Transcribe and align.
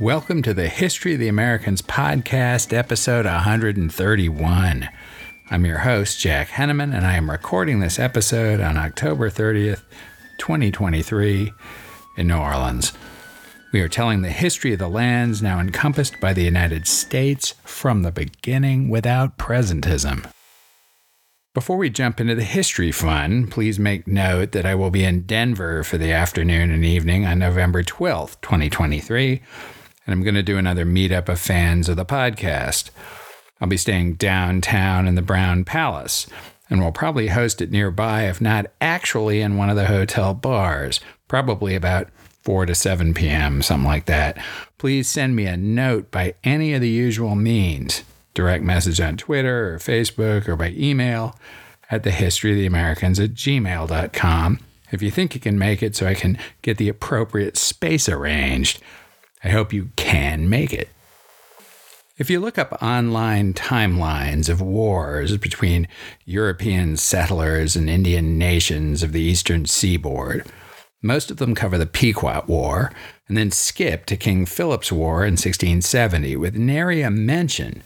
Welcome 0.00 0.42
to 0.42 0.52
the 0.52 0.68
History 0.68 1.14
of 1.14 1.20
the 1.20 1.28
Americans 1.28 1.80
podcast, 1.80 2.76
episode 2.76 3.24
131. 3.24 4.88
I'm 5.50 5.64
your 5.64 5.78
host, 5.78 6.20
Jack 6.20 6.48
Henneman, 6.48 6.94
and 6.94 7.06
I 7.06 7.14
am 7.14 7.30
recording 7.30 7.80
this 7.80 7.98
episode 7.98 8.60
on 8.60 8.76
October 8.76 9.30
30th, 9.30 9.80
2023, 10.36 11.50
in 12.18 12.26
New 12.26 12.36
Orleans. 12.36 12.92
We 13.72 13.80
are 13.80 13.88
telling 13.88 14.20
the 14.20 14.28
history 14.28 14.74
of 14.74 14.80
the 14.80 14.88
lands 14.88 15.40
now 15.40 15.60
encompassed 15.60 16.20
by 16.20 16.34
the 16.34 16.44
United 16.44 16.86
States 16.86 17.54
from 17.64 18.02
the 18.02 18.12
beginning 18.12 18.90
without 18.90 19.38
presentism. 19.38 20.30
Before 21.54 21.78
we 21.78 21.88
jump 21.88 22.20
into 22.20 22.34
the 22.34 22.44
history 22.44 22.92
fun, 22.92 23.46
please 23.46 23.78
make 23.78 24.06
note 24.06 24.52
that 24.52 24.66
I 24.66 24.74
will 24.74 24.90
be 24.90 25.04
in 25.04 25.22
Denver 25.22 25.82
for 25.82 25.96
the 25.96 26.12
afternoon 26.12 26.70
and 26.70 26.84
evening 26.84 27.24
on 27.24 27.38
November 27.38 27.82
12th, 27.82 28.42
2023 28.42 29.40
and 30.06 30.12
I'm 30.12 30.22
going 30.22 30.34
to 30.36 30.42
do 30.42 30.56
another 30.56 30.86
meetup 30.86 31.28
of 31.28 31.40
fans 31.40 31.88
of 31.88 31.96
the 31.96 32.06
podcast. 32.06 32.90
I'll 33.60 33.68
be 33.68 33.76
staying 33.76 34.14
downtown 34.14 35.08
in 35.08 35.16
the 35.16 35.22
Brown 35.22 35.64
Palace, 35.64 36.26
and 36.70 36.80
we'll 36.80 36.92
probably 36.92 37.28
host 37.28 37.60
it 37.60 37.70
nearby, 37.70 38.24
if 38.24 38.40
not 38.40 38.66
actually 38.80 39.40
in 39.40 39.56
one 39.56 39.70
of 39.70 39.76
the 39.76 39.86
hotel 39.86 40.34
bars, 40.34 41.00
probably 41.28 41.74
about 41.74 42.08
4 42.42 42.66
to 42.66 42.74
7 42.74 43.12
p.m., 43.14 43.62
something 43.62 43.86
like 43.86 44.06
that. 44.06 44.38
Please 44.78 45.08
send 45.08 45.34
me 45.34 45.46
a 45.46 45.56
note 45.56 46.10
by 46.10 46.34
any 46.44 46.74
of 46.74 46.80
the 46.80 46.88
usual 46.88 47.34
means 47.34 48.04
direct 48.34 48.62
message 48.62 49.00
on 49.00 49.16
Twitter 49.16 49.74
or 49.74 49.78
Facebook 49.78 50.46
or 50.46 50.56
by 50.56 50.68
email 50.76 51.34
at 51.90 52.02
the 52.02 52.10
history 52.10 52.52
at 52.64 52.70
gmail.com 52.70 54.60
if 54.92 55.02
you 55.02 55.10
think 55.10 55.34
you 55.34 55.40
can 55.40 55.58
make 55.58 55.82
it 55.82 55.96
so 55.96 56.06
I 56.06 56.14
can 56.14 56.38
get 56.62 56.76
the 56.76 56.88
appropriate 56.88 57.56
space 57.56 58.08
arranged. 58.08 58.80
I 59.44 59.48
hope 59.50 59.72
you 59.72 59.90
can 59.96 60.48
make 60.48 60.72
it. 60.72 60.88
If 62.18 62.30
you 62.30 62.40
look 62.40 62.56
up 62.56 62.82
online 62.82 63.52
timelines 63.52 64.48
of 64.48 64.62
wars 64.62 65.36
between 65.36 65.86
European 66.24 66.96
settlers 66.96 67.76
and 67.76 67.90
Indian 67.90 68.38
nations 68.38 69.02
of 69.02 69.12
the 69.12 69.20
eastern 69.20 69.66
seaboard, 69.66 70.46
most 71.02 71.30
of 71.30 71.36
them 71.36 71.54
cover 71.54 71.76
the 71.76 71.86
Pequot 71.86 72.44
War 72.46 72.90
and 73.28 73.36
then 73.36 73.50
skip 73.50 74.06
to 74.06 74.16
King 74.16 74.46
Philip's 74.46 74.90
War 74.90 75.24
in 75.24 75.32
1670 75.32 76.36
with 76.36 76.56
nary 76.56 77.02
a 77.02 77.10
mention 77.10 77.82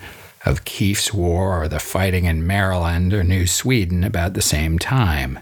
of 0.46 0.64
Kieft's 0.64 1.12
War 1.12 1.62
or 1.62 1.68
the 1.68 1.80
fighting 1.80 2.24
in 2.24 2.46
Maryland 2.46 3.12
or 3.12 3.24
New 3.24 3.46
Sweden 3.46 4.04
about 4.04 4.34
the 4.34 4.42
same 4.42 4.78
time. 4.78 5.40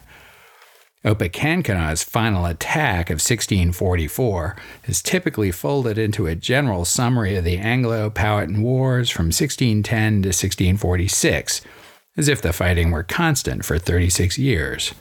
Opechancanough's 1.04 2.02
final 2.02 2.44
attack 2.44 3.08
of 3.08 3.14
1644 3.14 4.56
is 4.86 5.00
typically 5.00 5.52
folded 5.52 5.96
into 5.96 6.26
a 6.26 6.34
general 6.34 6.84
summary 6.84 7.36
of 7.36 7.44
the 7.44 7.56
Anglo 7.56 8.10
Powhatan 8.10 8.62
Wars 8.62 9.08
from 9.08 9.26
1610 9.26 10.22
to 10.22 10.28
1646, 10.28 11.60
as 12.16 12.26
if 12.26 12.42
the 12.42 12.52
fighting 12.52 12.90
were 12.90 13.04
constant 13.04 13.64
for 13.64 13.78
36 13.78 14.38
years. 14.38 14.92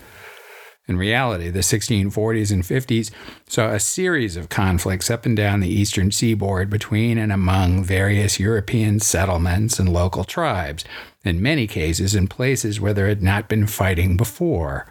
In 0.87 0.97
reality, 0.97 1.49
the 1.49 1.59
1640s 1.59 2.51
and 2.51 2.63
50s 2.63 3.11
saw 3.47 3.71
a 3.71 3.79
series 3.79 4.37
of 4.37 4.49
conflicts 4.49 5.09
up 5.09 5.25
and 5.25 5.35
down 5.35 5.61
the 5.61 5.67
eastern 5.67 6.11
seaboard 6.11 6.69
between 6.69 7.17
and 7.17 7.31
among 7.31 7.83
various 7.83 8.39
European 8.39 8.99
settlements 8.99 9.79
and 9.79 9.91
local 9.91 10.23
tribes, 10.23 10.85
in 11.25 11.41
many 11.41 11.65
cases 11.65 12.13
in 12.13 12.27
places 12.27 12.79
where 12.79 12.93
there 12.93 13.07
had 13.07 13.23
not 13.23 13.49
been 13.49 13.65
fighting 13.65 14.15
before. 14.15 14.85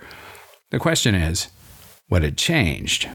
The 0.71 0.79
question 0.81 1.15
is, 1.15 1.49
what 2.09 2.23
had 2.23 2.37
changed? 2.37 3.09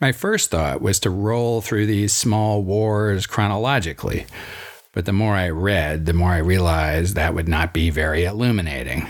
My 0.00 0.10
first 0.10 0.50
thought 0.50 0.82
was 0.82 0.98
to 1.00 1.10
roll 1.10 1.60
through 1.60 1.86
these 1.86 2.12
small 2.12 2.64
wars 2.64 3.26
chronologically, 3.26 4.26
but 4.92 5.04
the 5.04 5.12
more 5.12 5.36
I 5.36 5.50
read, 5.50 6.06
the 6.06 6.12
more 6.12 6.30
I 6.30 6.38
realized 6.38 7.14
that 7.14 7.34
would 7.34 7.46
not 7.46 7.72
be 7.72 7.90
very 7.90 8.24
illuminating. 8.24 9.06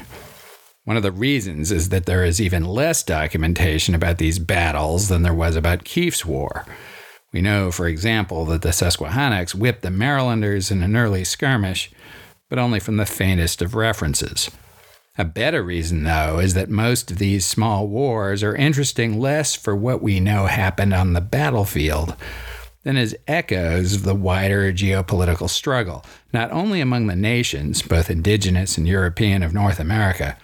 One 0.85 0.99
of 0.99 1.03
the 1.03 1.13
reasons 1.13 1.73
is 1.73 1.89
that 1.89 2.05
there 2.05 2.23
is 2.23 2.39
even 2.39 2.67
less 2.67 3.03
documentation 3.03 3.95
about 3.95 4.19
these 4.19 4.39
battles 4.39 5.09
than 5.09 5.23
there 5.23 5.33
was 5.33 5.57
about 5.57 5.85
Kieft's 5.85 6.27
War. 6.27 6.67
We 7.33 7.41
know, 7.41 7.73
for 7.73 7.87
example, 7.87 8.45
that 8.47 8.61
the 8.61 8.75
Susquehannocks 8.75 9.55
whipped 9.55 9.81
the 9.81 9.91
Marylanders 9.91 10.71
in 10.71 10.83
an 10.83 10.97
early 10.97 11.25
skirmish, 11.25 11.91
but 12.51 12.59
only 12.59 12.79
from 12.79 12.99
the 12.99 13.07
faintest 13.07 13.63
of 13.63 13.75
references. 13.75 14.51
A 15.19 15.27
better 15.27 15.63
reason, 15.63 16.05
though, 16.05 16.39
is 16.39 16.55
that 16.55 16.71
most 16.71 17.11
of 17.11 17.19
these 17.19 17.45
small 17.45 17.87
wars 17.87 18.43
are 18.43 18.57
interesting 18.57 19.21
less 19.21 19.55
for 19.55 19.77
what 19.77 20.01
we 20.01 20.21
know 20.21 20.47
happened 20.47 20.95
on 20.95 21.13
the 21.13 21.21
battlefield 21.21 22.17
than 22.83 22.97
as 22.97 23.15
echoes 23.29 23.95
of 23.95 24.05
the 24.05 24.15
wider 24.15 24.73
geopolitical 24.73 25.51
struggle, 25.51 26.03
not 26.33 26.51
only 26.51 26.81
among 26.81 27.09
the 27.09 27.15
nations, 27.15 27.83
both 27.83 28.09
indigenous 28.09 28.79
and 28.79 28.89
European 28.89 29.43
of 29.43 29.53
North 29.53 29.79
America, 29.79 30.39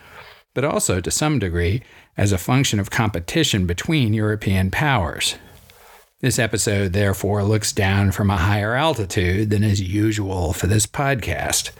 but 0.54 0.64
also 0.64 1.00
to 1.00 1.10
some 1.10 1.38
degree 1.38 1.82
as 2.18 2.30
a 2.30 2.38
function 2.38 2.78
of 2.78 2.90
competition 2.90 3.66
between 3.66 4.12
European 4.12 4.70
powers. 4.70 5.36
This 6.20 6.38
episode, 6.38 6.92
therefore, 6.92 7.42
looks 7.42 7.72
down 7.72 8.12
from 8.12 8.28
a 8.28 8.36
higher 8.36 8.74
altitude 8.74 9.48
than 9.48 9.64
is 9.64 9.80
usual 9.80 10.52
for 10.52 10.66
this 10.66 10.86
podcast. 10.86 11.70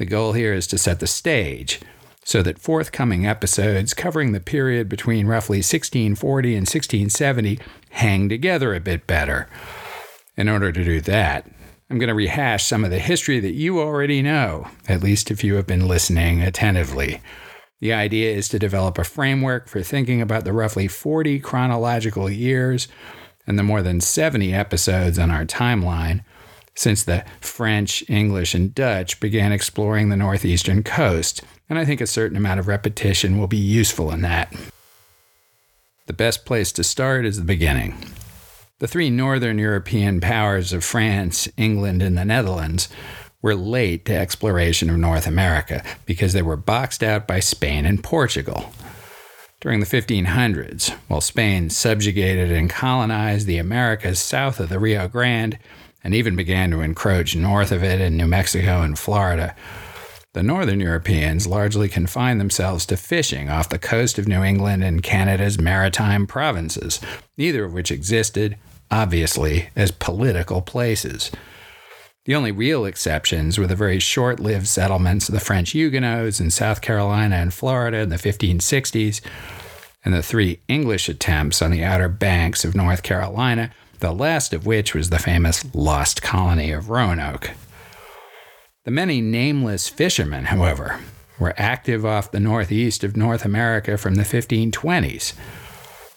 The 0.00 0.06
goal 0.06 0.32
here 0.32 0.54
is 0.54 0.66
to 0.68 0.78
set 0.78 0.98
the 0.98 1.06
stage 1.06 1.78
so 2.24 2.40
that 2.44 2.58
forthcoming 2.58 3.26
episodes 3.26 3.92
covering 3.92 4.32
the 4.32 4.40
period 4.40 4.88
between 4.88 5.26
roughly 5.26 5.58
1640 5.58 6.54
and 6.54 6.62
1670 6.62 7.58
hang 7.90 8.26
together 8.26 8.74
a 8.74 8.80
bit 8.80 9.06
better. 9.06 9.46
In 10.38 10.48
order 10.48 10.72
to 10.72 10.84
do 10.84 11.02
that, 11.02 11.50
I'm 11.90 11.98
going 11.98 12.08
to 12.08 12.14
rehash 12.14 12.64
some 12.64 12.82
of 12.82 12.90
the 12.90 12.98
history 12.98 13.40
that 13.40 13.52
you 13.52 13.78
already 13.78 14.22
know, 14.22 14.68
at 14.88 15.02
least 15.02 15.30
if 15.30 15.44
you 15.44 15.56
have 15.56 15.66
been 15.66 15.86
listening 15.86 16.40
attentively. 16.40 17.20
The 17.80 17.92
idea 17.92 18.34
is 18.34 18.48
to 18.48 18.58
develop 18.58 18.96
a 18.96 19.04
framework 19.04 19.68
for 19.68 19.82
thinking 19.82 20.22
about 20.22 20.46
the 20.46 20.54
roughly 20.54 20.88
40 20.88 21.40
chronological 21.40 22.30
years 22.30 22.88
and 23.46 23.58
the 23.58 23.62
more 23.62 23.82
than 23.82 24.00
70 24.00 24.54
episodes 24.54 25.18
on 25.18 25.30
our 25.30 25.44
timeline 25.44 26.24
since 26.74 27.02
the 27.02 27.24
French, 27.40 28.02
English, 28.08 28.54
and 28.54 28.74
Dutch 28.74 29.20
began 29.20 29.52
exploring 29.52 30.08
the 30.08 30.16
northeastern 30.16 30.82
coast, 30.82 31.42
and 31.68 31.78
I 31.78 31.84
think 31.84 32.00
a 32.00 32.06
certain 32.06 32.36
amount 32.36 32.60
of 32.60 32.68
repetition 32.68 33.38
will 33.38 33.46
be 33.46 33.56
useful 33.56 34.10
in 34.10 34.22
that. 34.22 34.54
The 36.06 36.12
best 36.12 36.44
place 36.44 36.72
to 36.72 36.82
start 36.82 37.24
is 37.24 37.36
the 37.36 37.44
beginning. 37.44 37.94
The 38.80 38.88
three 38.88 39.10
northern 39.10 39.58
European 39.58 40.20
powers 40.20 40.72
of 40.72 40.82
France, 40.82 41.48
England, 41.56 42.02
and 42.02 42.16
the 42.16 42.24
Netherlands 42.24 42.88
were 43.42 43.54
late 43.54 44.04
to 44.06 44.14
exploration 44.14 44.90
of 44.90 44.96
North 44.96 45.26
America 45.26 45.84
because 46.06 46.32
they 46.32 46.42
were 46.42 46.56
boxed 46.56 47.02
out 47.02 47.26
by 47.26 47.40
Spain 47.40 47.86
and 47.86 48.02
Portugal. 48.02 48.72
During 49.60 49.80
the 49.80 49.86
1500s, 49.86 50.96
while 51.08 51.20
Spain 51.20 51.68
subjugated 51.68 52.50
and 52.50 52.70
colonized 52.70 53.46
the 53.46 53.58
Americas 53.58 54.18
south 54.18 54.58
of 54.60 54.70
the 54.70 54.78
Rio 54.78 55.06
Grande, 55.06 55.58
and 56.02 56.14
even 56.14 56.36
began 56.36 56.70
to 56.70 56.80
encroach 56.80 57.36
north 57.36 57.72
of 57.72 57.82
it 57.82 58.00
in 58.00 58.16
New 58.16 58.26
Mexico 58.26 58.82
and 58.82 58.98
Florida. 58.98 59.54
The 60.32 60.42
northern 60.44 60.78
Europeans 60.78 61.46
largely 61.46 61.88
confined 61.88 62.40
themselves 62.40 62.86
to 62.86 62.96
fishing 62.96 63.50
off 63.50 63.68
the 63.68 63.78
coast 63.78 64.18
of 64.18 64.28
New 64.28 64.44
England 64.44 64.84
and 64.84 65.02
Canada's 65.02 65.58
maritime 65.58 66.26
provinces, 66.26 67.00
neither 67.36 67.64
of 67.64 67.72
which 67.72 67.90
existed, 67.90 68.56
obviously, 68.92 69.70
as 69.74 69.90
political 69.90 70.62
places. 70.62 71.32
The 72.26 72.36
only 72.36 72.52
real 72.52 72.84
exceptions 72.84 73.58
were 73.58 73.66
the 73.66 73.74
very 73.74 73.98
short 73.98 74.38
lived 74.38 74.68
settlements 74.68 75.28
of 75.28 75.32
the 75.32 75.40
French 75.40 75.70
Huguenots 75.70 76.38
in 76.38 76.50
South 76.50 76.80
Carolina 76.80 77.36
and 77.36 77.52
Florida 77.52 77.98
in 77.98 78.10
the 78.10 78.16
1560s, 78.16 79.20
and 80.04 80.14
the 80.14 80.22
three 80.22 80.60
English 80.68 81.08
attempts 81.08 81.60
on 81.60 81.72
the 81.72 81.82
outer 81.82 82.08
banks 82.08 82.64
of 82.64 82.76
North 82.76 83.02
Carolina 83.02 83.72
the 84.00 84.12
last 84.12 84.52
of 84.52 84.66
which 84.66 84.94
was 84.94 85.10
the 85.10 85.18
famous 85.18 85.64
lost 85.74 86.22
colony 86.22 86.72
of 86.72 86.90
Roanoke. 86.90 87.50
The 88.84 88.90
many 88.90 89.20
nameless 89.20 89.88
fishermen, 89.88 90.46
however, 90.46 91.00
were 91.38 91.54
active 91.56 92.04
off 92.04 92.32
the 92.32 92.40
northeast 92.40 93.04
of 93.04 93.16
North 93.16 93.44
America 93.44 93.96
from 93.96 94.14
the 94.14 94.22
1520s. 94.22 95.34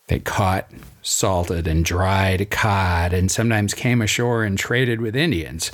They 0.07 0.19
caught, 0.19 0.69
salted, 1.01 1.67
and 1.67 1.83
dried 1.83 2.49
cod 2.49 3.13
and 3.13 3.29
sometimes 3.29 3.73
came 3.73 4.01
ashore 4.01 4.43
and 4.43 4.57
traded 4.57 5.01
with 5.01 5.15
Indians. 5.15 5.71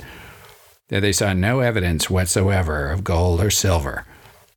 There 0.88 1.00
they 1.00 1.12
saw 1.12 1.32
no 1.32 1.60
evidence 1.60 2.10
whatsoever 2.10 2.90
of 2.90 3.04
gold 3.04 3.40
or 3.40 3.50
silver. 3.50 4.04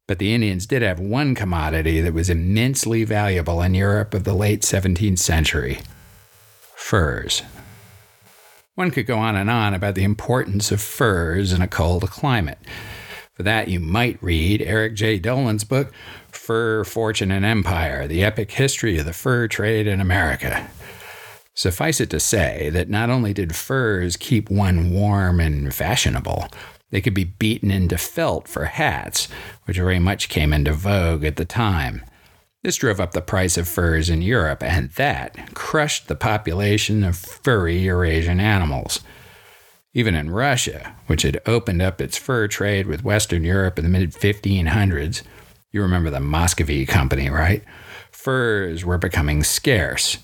But 0.08 0.20
the 0.20 0.34
Indians 0.34 0.66
did 0.66 0.82
have 0.82 1.00
one 1.00 1.34
commodity 1.36 2.02
that 2.02 2.14
was 2.14 2.30
immensely 2.30 3.04
valuable 3.04 3.62
in 3.62 3.74
Europe 3.74 4.14
of 4.14 4.24
the 4.24 4.34
late 4.34 4.62
17th 4.62 5.20
century 5.20 5.80
furs. 6.84 7.44
One 8.76 8.92
could 8.92 9.08
go 9.08 9.18
on 9.18 9.38
and 9.38 9.50
on 9.50 9.74
about 9.74 9.96
the 9.96 10.04
importance 10.04 10.70
of 10.70 10.82
furs 10.82 11.54
in 11.54 11.62
a 11.62 11.68
cold 11.68 12.08
climate. 12.10 12.60
For 13.32 13.42
that, 13.44 13.70
you 13.70 13.80
might 13.80 14.22
read 14.22 14.62
Eric 14.62 14.94
Jay 14.94 15.18
Dolin's 15.18 15.64
book, 15.64 15.94
Fur, 16.30 16.84
Fortune, 16.84 17.32
and 17.32 17.46
Empire 17.46 18.06
The 18.06 18.22
Epic 18.22 18.52
History 18.52 19.00
of 19.00 19.06
the 19.06 19.14
Fur 19.14 19.48
Trade 19.48 19.88
in 19.88 20.02
America. 20.02 20.70
Suffice 21.56 22.02
it 22.02 22.10
to 22.10 22.20
say 22.20 22.70
that 22.72 22.90
not 22.90 23.10
only 23.10 23.34
did 23.34 23.56
furs 23.56 24.18
keep 24.18 24.52
one 24.52 24.92
warm 24.92 25.40
and 25.40 25.74
fashionable, 25.74 26.50
they 26.92 27.00
could 27.00 27.14
be 27.14 27.24
beaten 27.24 27.72
into 27.72 27.98
felt 27.98 28.48
for 28.48 28.66
hats, 28.66 29.30
which 29.64 29.78
very 29.78 30.00
much 30.00 30.28
came 30.28 30.52
into 30.52 30.74
vogue 30.74 31.24
at 31.24 31.38
the 31.38 31.46
time. 31.46 32.04
This 32.64 32.78
drove 32.78 33.02
up 33.02 33.12
the 33.12 33.22
price 33.22 33.58
of 33.58 33.68
furs 33.68 34.10
in 34.10 34.22
Europe, 34.22 34.64
and 34.64 34.90
that 34.92 35.54
crushed 35.54 36.08
the 36.08 36.16
population 36.16 37.04
of 37.04 37.18
furry 37.18 37.78
Eurasian 37.80 38.40
animals. 38.40 39.02
Even 39.94 40.16
in 40.16 40.32
Russia, 40.32 40.96
which 41.08 41.24
had 41.24 41.42
opened 41.46 41.82
up 41.82 42.00
its 42.00 42.18
fur 42.18 42.48
trade 42.48 42.88
with 42.88 43.04
Western 43.04 43.44
Europe 43.44 43.78
in 43.78 43.84
the 43.84 43.90
mid 43.90 44.14
1500s, 44.14 45.24
you 45.74 45.82
remember 45.82 46.10
the 46.10 46.22
Muscovy 46.22 46.86
Company, 46.86 47.30
right? 47.30 47.64
Furs 48.12 48.86
were 48.86 48.98
becoming 48.98 49.44
scarce. 49.44 50.18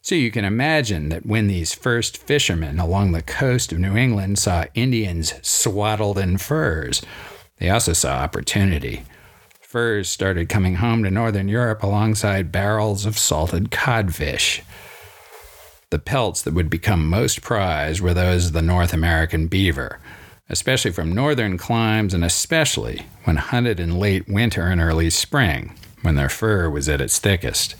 So 0.00 0.14
you 0.14 0.30
can 0.30 0.44
imagine 0.44 1.08
that 1.08 1.26
when 1.26 1.48
these 1.48 1.74
first 1.74 2.16
fishermen 2.16 2.78
along 2.78 3.12
the 3.12 3.20
coast 3.20 3.72
of 3.72 3.80
New 3.80 3.96
England 3.96 4.38
saw 4.38 4.64
Indians 4.74 5.34
swaddled 5.42 6.18
in 6.18 6.38
furs, 6.38 7.02
they 7.58 7.68
also 7.68 7.92
saw 7.92 8.18
opportunity. 8.18 9.02
Furs 9.70 10.08
started 10.08 10.48
coming 10.48 10.74
home 10.74 11.04
to 11.04 11.12
Northern 11.12 11.46
Europe 11.46 11.84
alongside 11.84 12.50
barrels 12.50 13.06
of 13.06 13.16
salted 13.16 13.70
codfish. 13.70 14.62
The 15.90 16.00
pelts 16.00 16.42
that 16.42 16.54
would 16.54 16.68
become 16.68 17.08
most 17.08 17.40
prized 17.40 18.00
were 18.00 18.12
those 18.12 18.46
of 18.46 18.52
the 18.52 18.62
North 18.62 18.92
American 18.92 19.46
beaver, 19.46 20.00
especially 20.48 20.90
from 20.90 21.14
northern 21.14 21.56
climes 21.56 22.12
and 22.12 22.24
especially 22.24 23.06
when 23.22 23.36
hunted 23.36 23.78
in 23.78 24.00
late 24.00 24.28
winter 24.28 24.66
and 24.66 24.80
early 24.80 25.08
spring, 25.08 25.76
when 26.02 26.16
their 26.16 26.28
fur 26.28 26.68
was 26.68 26.88
at 26.88 27.00
its 27.00 27.20
thickest. 27.20 27.76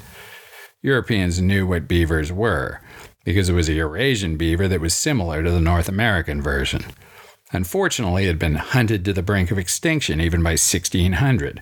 Europeans 0.82 1.42
knew 1.42 1.66
what 1.66 1.88
beavers 1.88 2.30
were, 2.30 2.80
because 3.24 3.48
it 3.48 3.54
was 3.54 3.68
a 3.68 3.72
Eurasian 3.72 4.36
beaver 4.36 4.68
that 4.68 4.80
was 4.80 4.94
similar 4.94 5.42
to 5.42 5.50
the 5.50 5.60
North 5.60 5.88
American 5.88 6.40
version. 6.40 6.84
Unfortunately, 7.52 8.26
it 8.26 8.28
had 8.28 8.38
been 8.38 8.54
hunted 8.54 9.04
to 9.04 9.12
the 9.12 9.24
brink 9.24 9.50
of 9.50 9.58
extinction 9.58 10.20
even 10.20 10.40
by 10.40 10.50
1600. 10.50 11.60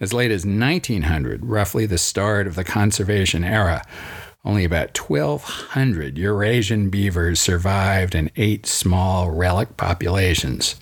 As 0.00 0.14
late 0.14 0.30
as 0.30 0.46
1900, 0.46 1.44
roughly 1.44 1.84
the 1.84 1.98
start 1.98 2.46
of 2.46 2.54
the 2.54 2.64
conservation 2.64 3.44
era, 3.44 3.84
only 4.46 4.64
about 4.64 4.96
1,200 4.96 6.16
Eurasian 6.16 6.88
beavers 6.88 7.38
survived 7.38 8.14
in 8.14 8.30
eight 8.36 8.64
small 8.64 9.30
relic 9.30 9.76
populations. 9.76 10.76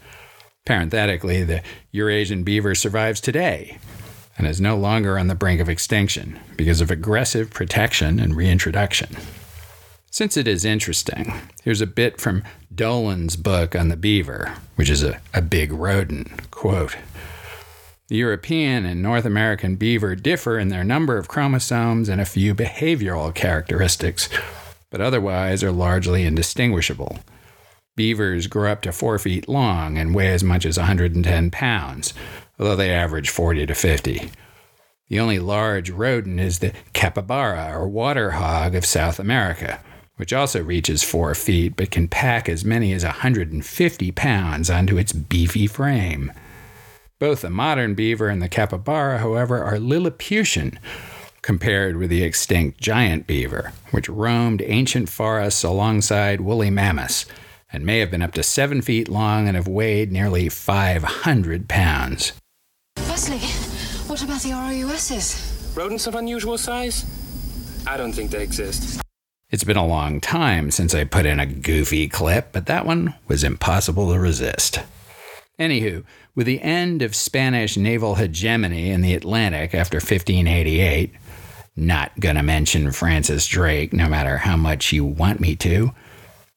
Parenthetically, 0.65 1.43
the 1.43 1.62
Eurasian 1.91 2.44
beaver 2.44 2.76
survives 2.76 3.20
today, 3.20 3.79
and 4.37 4.47
is 4.47 4.61
no 4.61 4.76
longer 4.76 5.19
on 5.19 5.26
the 5.26 5.35
brink 5.35 5.61
of 5.61 5.69
extinction 5.69 6.38
because 6.56 6.81
of 6.81 6.93
aggressive 6.93 7.50
protection 7.50 8.20
and 8.20 8.37
reintroduction. 8.37 9.17
Since 10.12 10.37
it 10.37 10.47
is 10.47 10.65
interesting, 10.65 11.35
here's 11.65 11.81
a 11.81 11.87
bit 11.87 12.20
from 12.20 12.44
Dolin's 12.73 13.35
book 13.37 13.75
on 13.75 13.88
the 13.88 13.97
beaver, 13.97 14.55
which 14.76 14.88
is 14.88 15.03
a, 15.03 15.20
a 15.35 15.43
big 15.43 15.73
rodent. 15.73 16.50
Quote 16.53 16.97
The 18.08 18.16
European 18.16 18.87
and 18.87 19.02
North 19.02 19.26
American 19.26 19.76
beaver 19.76 20.14
differ 20.14 20.58
in 20.58 20.69
their 20.69 20.82
number 20.82 21.19
of 21.19 21.28
chromosomes 21.28 22.08
and 22.08 22.22
a 22.22 22.25
few 22.25 22.55
behavioral 22.55 23.34
characteristics, 23.34 24.31
but 24.88 25.02
otherwise 25.02 25.62
are 25.62 25.70
largely 25.70 26.25
indistinguishable. 26.25 27.19
Beavers 27.96 28.46
grow 28.46 28.72
up 28.72 28.81
to 28.82 28.93
four 28.93 29.19
feet 29.19 29.46
long 29.46 29.99
and 29.99 30.14
weigh 30.14 30.32
as 30.32 30.43
much 30.43 30.64
as 30.64 30.78
110 30.78 31.50
pounds, 31.50 32.14
although 32.58 32.76
they 32.76 32.90
average 32.90 33.28
40 33.28 33.66
to 33.66 33.75
50. 33.75 34.31
The 35.10 35.20
only 35.20 35.38
large 35.38 35.90
rodent 35.90 36.40
is 36.40 36.60
the 36.60 36.72
capybara, 36.94 37.72
or 37.75 37.88
water 37.88 38.31
hog 38.31 38.75
of 38.75 38.87
South 38.87 39.19
America, 39.19 39.81
which 40.16 40.32
also 40.32 40.62
reaches 40.62 41.02
four 41.02 41.34
feet 41.34 41.76
but 41.76 41.90
can 41.90 42.08
pack 42.08 42.49
as 42.49 42.64
many 42.64 42.94
as 42.94 43.05
150 43.05 44.12
pounds 44.12 44.70
onto 44.70 44.96
its 44.96 45.12
beefy 45.12 45.66
frame. 45.66 46.32
Both 47.19 47.41
the 47.41 47.50
modern 47.50 47.94
beaver 47.94 48.29
and 48.29 48.41
the 48.41 48.49
capybara, 48.49 49.19
however, 49.19 49.65
are 49.65 49.81
Lilliputian 49.81 50.79
compared 51.43 51.97
with 51.97 52.11
the 52.11 52.23
extinct 52.23 52.81
giant 52.81 53.26
beaver, 53.26 53.73
which 53.91 54.09
roamed 54.09 54.62
ancient 54.65 55.09
forests 55.09 55.65
alongside 55.65 56.41
woolly 56.41 56.70
mammoths 56.70 57.26
and 57.73 57.85
may 57.85 57.99
have 57.99 58.11
been 58.11 58.23
up 58.23 58.35
to 58.35 58.43
seven 58.44 58.82
feet 58.82 59.09
long 59.09 59.49
and 59.49 59.56
have 59.56 59.67
weighed 59.67 60.12
nearly 60.12 60.49
500 60.49 61.69
pounds. 61.69 62.35
Wesley, 62.97 63.38
what 64.06 64.23
about 64.23 64.43
the 64.43 64.53
ROUSs? 64.53 65.75
Rodents 65.75 66.06
of 66.06 66.15
unusual 66.15 66.56
size? 66.56 67.05
I 67.85 67.97
don't 67.97 68.12
think 68.12 68.31
they 68.31 68.44
exist. 68.44 69.00
It's 69.50 69.65
been 69.65 69.76
a 69.76 69.87
long 69.87 70.20
time 70.20 70.70
since 70.70 70.94
I 70.94 71.03
put 71.03 71.26
in 71.26 71.41
a 71.41 71.47
goofy 71.47 72.06
clip, 72.09 72.53
but 72.53 72.67
that 72.67 72.87
one 72.87 73.15
was 73.26 73.43
impossible 73.43 74.12
to 74.12 74.20
resist. 74.20 74.81
Anywho, 75.58 76.05
with 76.37 76.46
the 76.46 76.62
end 76.62 77.02
of 77.02 77.16
Spanish 77.16 77.76
naval 77.76 78.14
hegemony 78.14 78.90
in 78.90 79.00
the 79.00 79.14
Atlantic 79.14 79.75
after 79.75 79.96
1588, 79.96 81.12
not 81.75 82.19
gonna 82.20 82.43
mention 82.43 82.93
Francis 82.93 83.46
Drake 83.46 83.93
no 83.93 84.08
matter 84.08 84.38
how 84.38 84.56
much 84.56 84.93
you 84.93 85.05
want 85.05 85.40
me 85.40 85.56
to, 85.56 85.93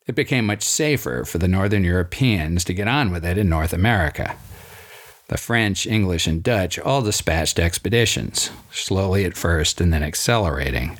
it 0.05 0.13
became 0.13 0.45
much 0.45 0.63
safer 0.63 1.25
for 1.25 1.39
the 1.39 1.47
Northern 1.47 1.83
Europeans 1.83 2.63
to 2.65 2.73
get 2.73 2.87
on 2.87 3.11
with 3.11 3.25
it 3.25 3.37
in 3.37 3.49
North 3.49 3.73
America. 3.73 4.35
The 5.29 5.37
French, 5.37 5.87
English, 5.87 6.27
and 6.27 6.43
Dutch 6.43 6.77
all 6.77 7.01
dispatched 7.01 7.57
expeditions, 7.57 8.51
slowly 8.71 9.25
at 9.25 9.37
first 9.37 9.79
and 9.79 9.93
then 9.93 10.03
accelerating. 10.03 10.97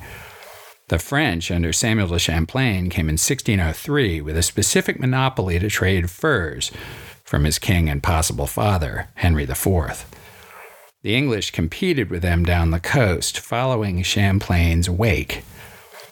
The 0.88 0.98
French, 0.98 1.50
under 1.50 1.72
Samuel 1.72 2.08
de 2.08 2.18
Champlain, 2.18 2.90
came 2.90 3.08
in 3.08 3.14
1603 3.14 4.20
with 4.20 4.36
a 4.36 4.42
specific 4.42 4.98
monopoly 4.98 5.58
to 5.58 5.68
trade 5.68 6.10
furs 6.10 6.72
from 7.32 7.44
his 7.44 7.58
king 7.58 7.88
and 7.88 8.02
possible 8.02 8.46
father, 8.46 9.08
Henry 9.14 9.44
IV. 9.44 10.04
The 11.00 11.16
English 11.16 11.52
competed 11.52 12.10
with 12.10 12.20
them 12.20 12.44
down 12.44 12.72
the 12.72 12.78
coast, 12.78 13.40
following 13.40 14.02
Champlain's 14.02 14.90
wake. 14.90 15.42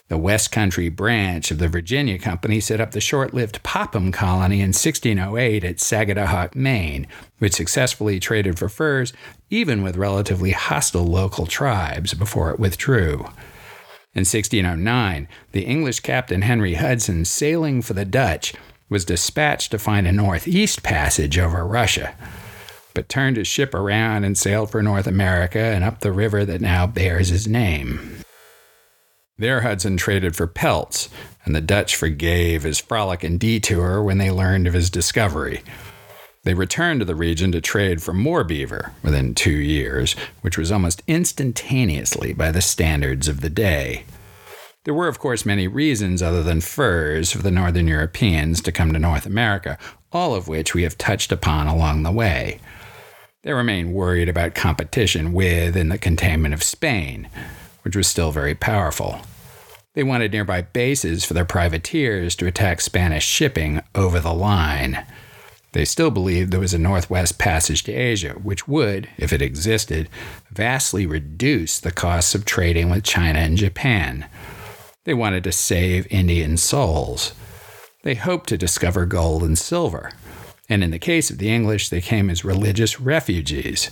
The 0.07 0.17
West 0.17 0.51
Country 0.51 0.89
branch 0.89 1.51
of 1.51 1.59
the 1.59 1.67
Virginia 1.67 2.17
Company 2.17 2.59
set 2.59 2.81
up 2.81 2.89
the 2.89 2.99
short 2.99 3.35
lived 3.35 3.61
Popham 3.61 4.11
Colony 4.11 4.61
in 4.61 4.69
1608 4.69 5.63
at 5.63 5.75
Sagadahoc, 5.75 6.55
Maine, 6.55 7.05
which 7.37 7.53
successfully 7.53 8.19
traded 8.19 8.57
for 8.57 8.67
furs 8.67 9.13
even 9.51 9.83
with 9.83 9.97
relatively 9.97 10.53
hostile 10.53 11.05
local 11.05 11.45
tribes 11.45 12.15
before 12.15 12.49
it 12.49 12.59
withdrew. 12.59 13.27
In 14.15 14.25
1609, 14.25 15.27
the 15.51 15.65
English 15.65 15.99
captain 15.99 16.41
Henry 16.41 16.73
Hudson, 16.73 17.25
sailing 17.25 17.83
for 17.83 17.93
the 17.93 18.05
Dutch, 18.05 18.55
was 18.91 19.05
dispatched 19.05 19.71
to 19.71 19.79
find 19.79 20.05
a 20.05 20.11
northeast 20.11 20.83
passage 20.83 21.39
over 21.39 21.65
Russia, 21.65 22.13
but 22.93 23.07
turned 23.07 23.37
his 23.37 23.47
ship 23.47 23.73
around 23.73 24.25
and 24.25 24.37
sailed 24.37 24.69
for 24.69 24.83
North 24.83 25.07
America 25.07 25.59
and 25.59 25.83
up 25.83 26.01
the 26.01 26.11
river 26.11 26.43
that 26.45 26.59
now 26.59 26.85
bears 26.85 27.29
his 27.29 27.47
name. 27.47 28.17
There, 29.37 29.61
Hudson 29.61 29.95
traded 29.95 30.35
for 30.35 30.45
pelts, 30.45 31.09
and 31.45 31.55
the 31.55 31.61
Dutch 31.61 31.95
forgave 31.95 32.63
his 32.63 32.79
frolic 32.79 33.23
and 33.23 33.39
detour 33.39 34.03
when 34.03 34.17
they 34.17 34.29
learned 34.29 34.67
of 34.67 34.73
his 34.73 34.89
discovery. 34.89 35.63
They 36.43 36.53
returned 36.53 36.99
to 36.99 37.05
the 37.05 37.15
region 37.15 37.51
to 37.53 37.61
trade 37.61 38.03
for 38.03 38.13
more 38.13 38.43
beaver 38.43 38.93
within 39.03 39.35
two 39.35 39.51
years, 39.51 40.15
which 40.41 40.57
was 40.57 40.71
almost 40.71 41.01
instantaneously 41.07 42.33
by 42.33 42.51
the 42.51 42.61
standards 42.61 43.27
of 43.27 43.39
the 43.41 43.49
day. 43.49 44.03
There 44.83 44.95
were, 44.95 45.07
of 45.07 45.19
course, 45.19 45.45
many 45.45 45.67
reasons 45.67 46.23
other 46.23 46.41
than 46.41 46.59
furs 46.59 47.31
for 47.31 47.43
the 47.43 47.51
Northern 47.51 47.87
Europeans 47.87 48.61
to 48.61 48.71
come 48.71 48.93
to 48.93 48.99
North 48.99 49.27
America, 49.27 49.77
all 50.11 50.33
of 50.33 50.47
which 50.47 50.73
we 50.73 50.81
have 50.81 50.97
touched 50.97 51.31
upon 51.31 51.67
along 51.67 52.01
the 52.01 52.11
way. 52.11 52.59
They 53.43 53.53
remained 53.53 53.93
worried 53.93 54.27
about 54.27 54.55
competition 54.55 55.33
with 55.33 55.75
and 55.75 55.91
the 55.91 55.99
containment 55.99 56.55
of 56.55 56.63
Spain, 56.63 57.29
which 57.83 57.95
was 57.95 58.07
still 58.07 58.31
very 58.31 58.55
powerful. 58.55 59.21
They 59.93 60.01
wanted 60.01 60.31
nearby 60.31 60.63
bases 60.63 61.25
for 61.25 61.35
their 61.35 61.45
privateers 61.45 62.35
to 62.37 62.47
attack 62.47 62.81
Spanish 62.81 63.25
shipping 63.25 63.81
over 63.93 64.19
the 64.19 64.33
line. 64.33 65.05
They 65.73 65.85
still 65.85 66.09
believed 66.09 66.49
there 66.49 66.59
was 66.59 66.73
a 66.73 66.79
northwest 66.79 67.37
passage 67.37 67.83
to 67.83 67.93
Asia, 67.93 68.31
which 68.31 68.67
would, 68.67 69.09
if 69.17 69.31
it 69.31 69.43
existed, 69.43 70.09
vastly 70.49 71.05
reduce 71.05 71.79
the 71.79 71.91
costs 71.91 72.33
of 72.33 72.45
trading 72.45 72.89
with 72.89 73.03
China 73.03 73.37
and 73.37 73.57
Japan. 73.57 74.25
They 75.03 75.13
wanted 75.15 75.43
to 75.45 75.51
save 75.51 76.05
Indian 76.11 76.57
souls. 76.57 77.33
They 78.03 78.15
hoped 78.15 78.49
to 78.49 78.57
discover 78.57 79.05
gold 79.05 79.43
and 79.43 79.57
silver. 79.57 80.11
And 80.69 80.83
in 80.83 80.91
the 80.91 80.99
case 80.99 81.31
of 81.31 81.39
the 81.39 81.51
English, 81.51 81.89
they 81.89 82.01
came 82.01 82.29
as 82.29 82.45
religious 82.45 82.99
refugees. 82.99 83.89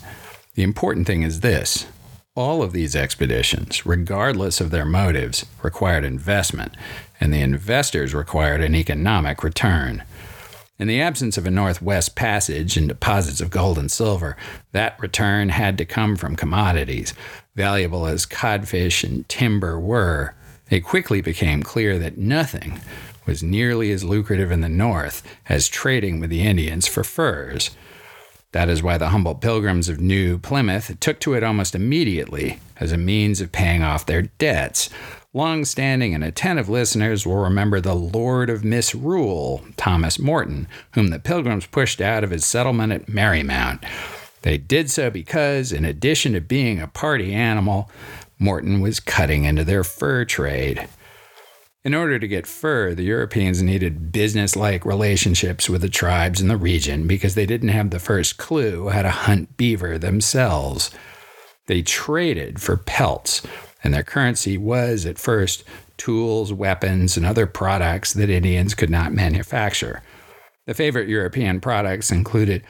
The 0.53 0.63
important 0.63 1.07
thing 1.07 1.23
is 1.23 1.39
this 1.39 1.87
all 2.35 2.61
of 2.61 2.71
these 2.71 2.95
expeditions, 2.95 3.85
regardless 3.85 4.61
of 4.61 4.69
their 4.69 4.85
motives, 4.85 5.45
required 5.63 6.05
investment, 6.05 6.75
and 7.19 7.33
the 7.33 7.41
investors 7.41 8.13
required 8.13 8.61
an 8.61 8.75
economic 8.75 9.43
return. 9.43 10.03
In 10.77 10.87
the 10.87 11.01
absence 11.01 11.37
of 11.37 11.45
a 11.45 11.51
Northwest 11.51 12.15
Passage 12.15 12.77
and 12.77 12.87
deposits 12.87 13.41
of 13.41 13.49
gold 13.49 13.77
and 13.77 13.91
silver, 13.91 14.37
that 14.71 14.97
return 15.01 15.49
had 15.49 15.77
to 15.79 15.85
come 15.85 16.15
from 16.15 16.37
commodities, 16.37 17.13
valuable 17.55 18.05
as 18.05 18.25
codfish 18.25 19.03
and 19.03 19.27
timber 19.27 19.77
were. 19.77 20.35
It 20.69 20.81
quickly 20.81 21.21
became 21.21 21.63
clear 21.63 21.97
that 21.99 22.17
nothing 22.17 22.79
was 23.25 23.43
nearly 23.43 23.91
as 23.91 24.03
lucrative 24.03 24.51
in 24.51 24.61
the 24.61 24.69
North 24.69 25.21
as 25.47 25.67
trading 25.67 26.19
with 26.19 26.29
the 26.29 26.41
Indians 26.41 26.87
for 26.87 27.03
furs. 27.03 27.71
That 28.51 28.69
is 28.69 28.81
why 28.81 28.97
the 28.97 29.09
humble 29.09 29.35
pilgrims 29.35 29.89
of 29.89 29.99
New 29.99 30.39
Plymouth 30.39 30.99
took 30.99 31.19
to 31.19 31.35
it 31.35 31.43
almost 31.43 31.75
immediately 31.75 32.59
as 32.77 32.91
a 32.91 32.97
means 32.97 33.41
of 33.41 33.51
paying 33.51 33.83
off 33.83 34.07
their 34.07 34.23
debts. 34.23 34.89
Long 35.31 35.63
standing 35.65 36.15
and 36.15 36.23
attentive 36.23 36.67
listeners 36.67 37.27
will 37.27 37.37
remember 37.37 37.79
the 37.79 37.93
Lord 37.93 38.49
of 38.49 38.63
Misrule, 38.63 39.63
Thomas 39.77 40.17
Morton, 40.17 40.67
whom 40.95 41.09
the 41.09 41.19
pilgrims 41.19 41.67
pushed 41.67 42.01
out 42.01 42.23
of 42.23 42.31
his 42.31 42.43
settlement 42.43 42.91
at 42.91 43.05
Merrymount. 43.05 43.83
They 44.41 44.57
did 44.57 44.89
so 44.89 45.09
because, 45.09 45.71
in 45.71 45.85
addition 45.85 46.33
to 46.33 46.41
being 46.41 46.79
a 46.79 46.87
party 46.87 47.33
animal, 47.33 47.91
Morton 48.37 48.79
was 48.79 48.99
cutting 48.99 49.43
into 49.43 49.63
their 49.63 49.83
fur 49.83 50.25
trade. 50.25 50.87
In 51.83 51.93
order 51.93 52.19
to 52.19 52.27
get 52.27 52.45
fur, 52.45 52.93
the 52.93 53.03
Europeans 53.03 53.61
needed 53.61 54.11
business 54.11 54.55
like 54.55 54.85
relationships 54.85 55.69
with 55.69 55.81
the 55.81 55.89
tribes 55.89 56.41
in 56.41 56.49
the 56.49 56.57
region 56.57 57.07
because 57.07 57.35
they 57.35 57.45
didn't 57.45 57.69
have 57.69 57.89
the 57.89 57.99
first 57.99 58.37
clue 58.37 58.89
how 58.89 59.01
to 59.01 59.09
hunt 59.09 59.55
beaver 59.55 59.97
themselves. 59.97 60.91
They 61.67 61.81
traded 61.81 62.61
for 62.61 62.75
pelts, 62.75 63.41
and 63.83 63.93
their 63.93 64.03
currency 64.03 64.57
was, 64.57 65.05
at 65.05 65.17
first, 65.17 65.63
tools, 65.97 66.51
weapons, 66.51 67.15
and 67.15 67.25
other 67.25 67.45
products 67.45 68.13
that 68.13 68.29
Indians 68.29 68.73
could 68.73 68.89
not 68.89 69.13
manufacture. 69.13 70.01
The 70.65 70.73
favorite 70.73 71.07
European 71.07 71.61
products 71.61 72.11
included 72.11 72.63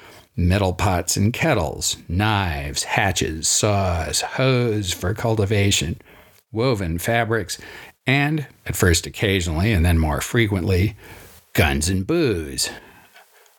metal 0.47 0.73
pots 0.73 1.17
and 1.17 1.33
kettles, 1.33 1.97
knives, 2.07 2.83
hatches, 2.83 3.47
saws, 3.47 4.21
hoes 4.21 4.93
for 4.93 5.13
cultivation, 5.13 5.99
woven 6.51 6.97
fabrics, 6.97 7.57
and, 8.07 8.47
at 8.65 8.75
first 8.75 9.05
occasionally 9.05 9.71
and 9.71 9.85
then 9.85 9.97
more 9.99 10.21
frequently, 10.21 10.95
guns 11.53 11.89
and 11.89 12.07
booze. 12.07 12.69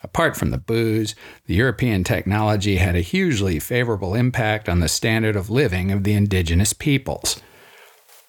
Apart 0.02 0.36
from 0.36 0.50
the 0.50 0.58
booze, 0.58 1.14
the 1.46 1.54
European 1.54 2.04
technology 2.04 2.76
had 2.76 2.96
a 2.96 3.00
hugely 3.00 3.58
favorable 3.58 4.14
impact 4.14 4.68
on 4.68 4.80
the 4.80 4.88
standard 4.88 5.36
of 5.36 5.50
living 5.50 5.92
of 5.92 6.04
the 6.04 6.14
indigenous 6.14 6.72
peoples. 6.72 7.40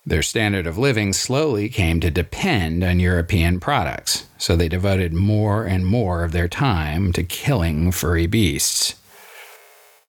Their 0.03 0.24
standard 0.24 0.65
of 0.65 0.79
living 0.79 1.13
slowly 1.13 1.70
came 1.70 2.00
to 2.00 2.10
depend 2.10 2.84
on 2.84 3.00
European 3.00 3.60
products, 3.60 4.25
so 4.38 4.55
they 4.55 4.67
devoted 4.67 5.13
more 5.13 5.65
and 5.65 5.86
more 5.86 6.24
of 6.24 6.31
their 6.31 6.48
time 6.48 7.13
to 7.13 7.24
killing 7.24 7.91
furry 7.91 8.25
beasts. 8.25 8.96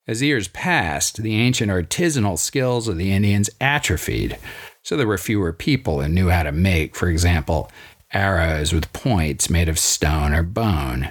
As 0.09 0.23
years 0.23 0.49
passed, 0.49 1.23
the 1.23 1.37
ancient 1.37 1.71
artisanal 1.71 2.39
skills 2.39 2.89
of 2.89 2.97
the 2.97 3.13
Indians 3.13 3.51
atrophied, 3.61 4.39
so 4.83 4.97
there 4.97 5.07
were 5.07 5.19
fewer 5.19 5.53
people 5.53 6.01
who 6.01 6.09
knew 6.09 6.31
how 6.31 6.43
to 6.43 6.53
make, 6.53 6.97
for 6.97 7.09
example, 7.09 7.71
arrows 8.15 8.73
with 8.73 8.93
points 8.95 9.51
made 9.51 9.69
of 9.69 9.79
stone 9.79 10.33
or 10.33 10.43
bone. 10.43 11.11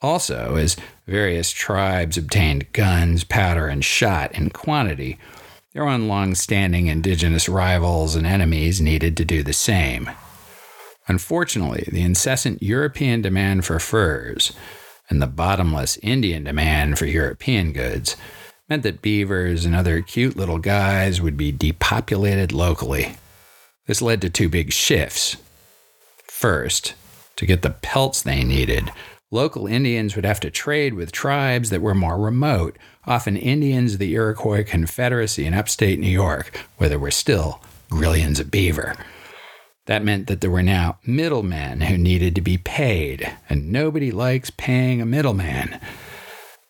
Also, 0.00 0.54
as 0.54 0.76
various 1.08 1.50
tribes 1.50 2.16
obtained 2.16 2.72
guns, 2.72 3.24
powder, 3.24 3.66
and 3.66 3.84
shot 3.84 4.32
in 4.32 4.50
quantity, 4.50 5.18
their 5.76 5.86
own 5.86 6.08
long 6.08 6.34
standing 6.34 6.86
indigenous 6.86 7.50
rivals 7.50 8.16
and 8.16 8.26
enemies 8.26 8.80
needed 8.80 9.14
to 9.14 9.26
do 9.26 9.42
the 9.42 9.52
same. 9.52 10.10
Unfortunately, 11.06 11.86
the 11.92 12.00
incessant 12.00 12.62
European 12.62 13.20
demand 13.20 13.66
for 13.66 13.78
furs 13.78 14.54
and 15.10 15.20
the 15.20 15.26
bottomless 15.26 15.98
Indian 15.98 16.44
demand 16.44 16.98
for 16.98 17.04
European 17.04 17.74
goods 17.74 18.16
meant 18.70 18.84
that 18.84 19.02
beavers 19.02 19.66
and 19.66 19.76
other 19.76 20.00
cute 20.00 20.34
little 20.34 20.56
guys 20.56 21.20
would 21.20 21.36
be 21.36 21.52
depopulated 21.52 22.52
locally. 22.52 23.14
This 23.86 24.00
led 24.00 24.22
to 24.22 24.30
two 24.30 24.48
big 24.48 24.72
shifts. 24.72 25.36
First, 26.24 26.94
to 27.36 27.44
get 27.44 27.60
the 27.60 27.68
pelts 27.68 28.22
they 28.22 28.42
needed, 28.42 28.90
local 29.30 29.66
Indians 29.66 30.14
would 30.14 30.24
have 30.24 30.40
to 30.40 30.50
trade 30.50 30.94
with 30.94 31.12
tribes 31.12 31.70
that 31.70 31.82
were 31.82 31.94
more 31.94 32.18
remote, 32.18 32.78
often 33.06 33.36
Indians 33.36 33.94
of 33.94 33.98
the 33.98 34.14
Iroquois 34.14 34.64
Confederacy 34.64 35.44
in 35.44 35.54
upstate 35.54 35.98
New 35.98 36.06
York, 36.06 36.60
where 36.76 36.88
there 36.88 36.98
were 36.98 37.10
still 37.10 37.60
grillions 37.90 38.40
of 38.40 38.50
beaver. 38.50 38.94
That 39.86 40.04
meant 40.04 40.26
that 40.26 40.40
there 40.40 40.50
were 40.50 40.62
now 40.62 40.98
middlemen 41.06 41.82
who 41.82 41.96
needed 41.96 42.34
to 42.34 42.40
be 42.40 42.58
paid, 42.58 43.36
and 43.48 43.70
nobody 43.70 44.10
likes 44.10 44.50
paying 44.50 45.00
a 45.00 45.06
middleman. 45.06 45.80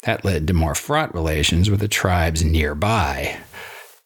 That 0.02 0.24
led 0.24 0.46
to 0.46 0.54
more 0.54 0.74
fraught 0.74 1.14
relations 1.14 1.70
with 1.70 1.80
the 1.80 1.88
tribes 1.88 2.44
nearby. 2.44 3.38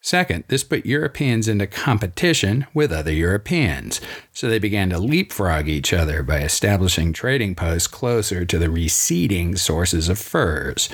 Second, 0.03 0.45
this 0.49 0.65
put 0.65 0.87
Europeans 0.87 1.47
into 1.47 1.67
competition 1.67 2.67
with 2.73 2.91
other 2.91 3.13
Europeans, 3.13 4.01
so 4.33 4.49
they 4.49 4.59
began 4.59 4.89
to 4.91 4.99
leapfrog 4.99 5.69
each 5.69 5.93
other 5.93 6.23
by 6.23 6.39
establishing 6.39 7.13
trading 7.13 7.55
posts 7.55 7.87
closer 7.87 8.47
to 8.47 8.59
the 8.59 8.71
receding 8.71 9.57
sources 9.57 10.09
of 10.09 10.19
furs. 10.19 10.89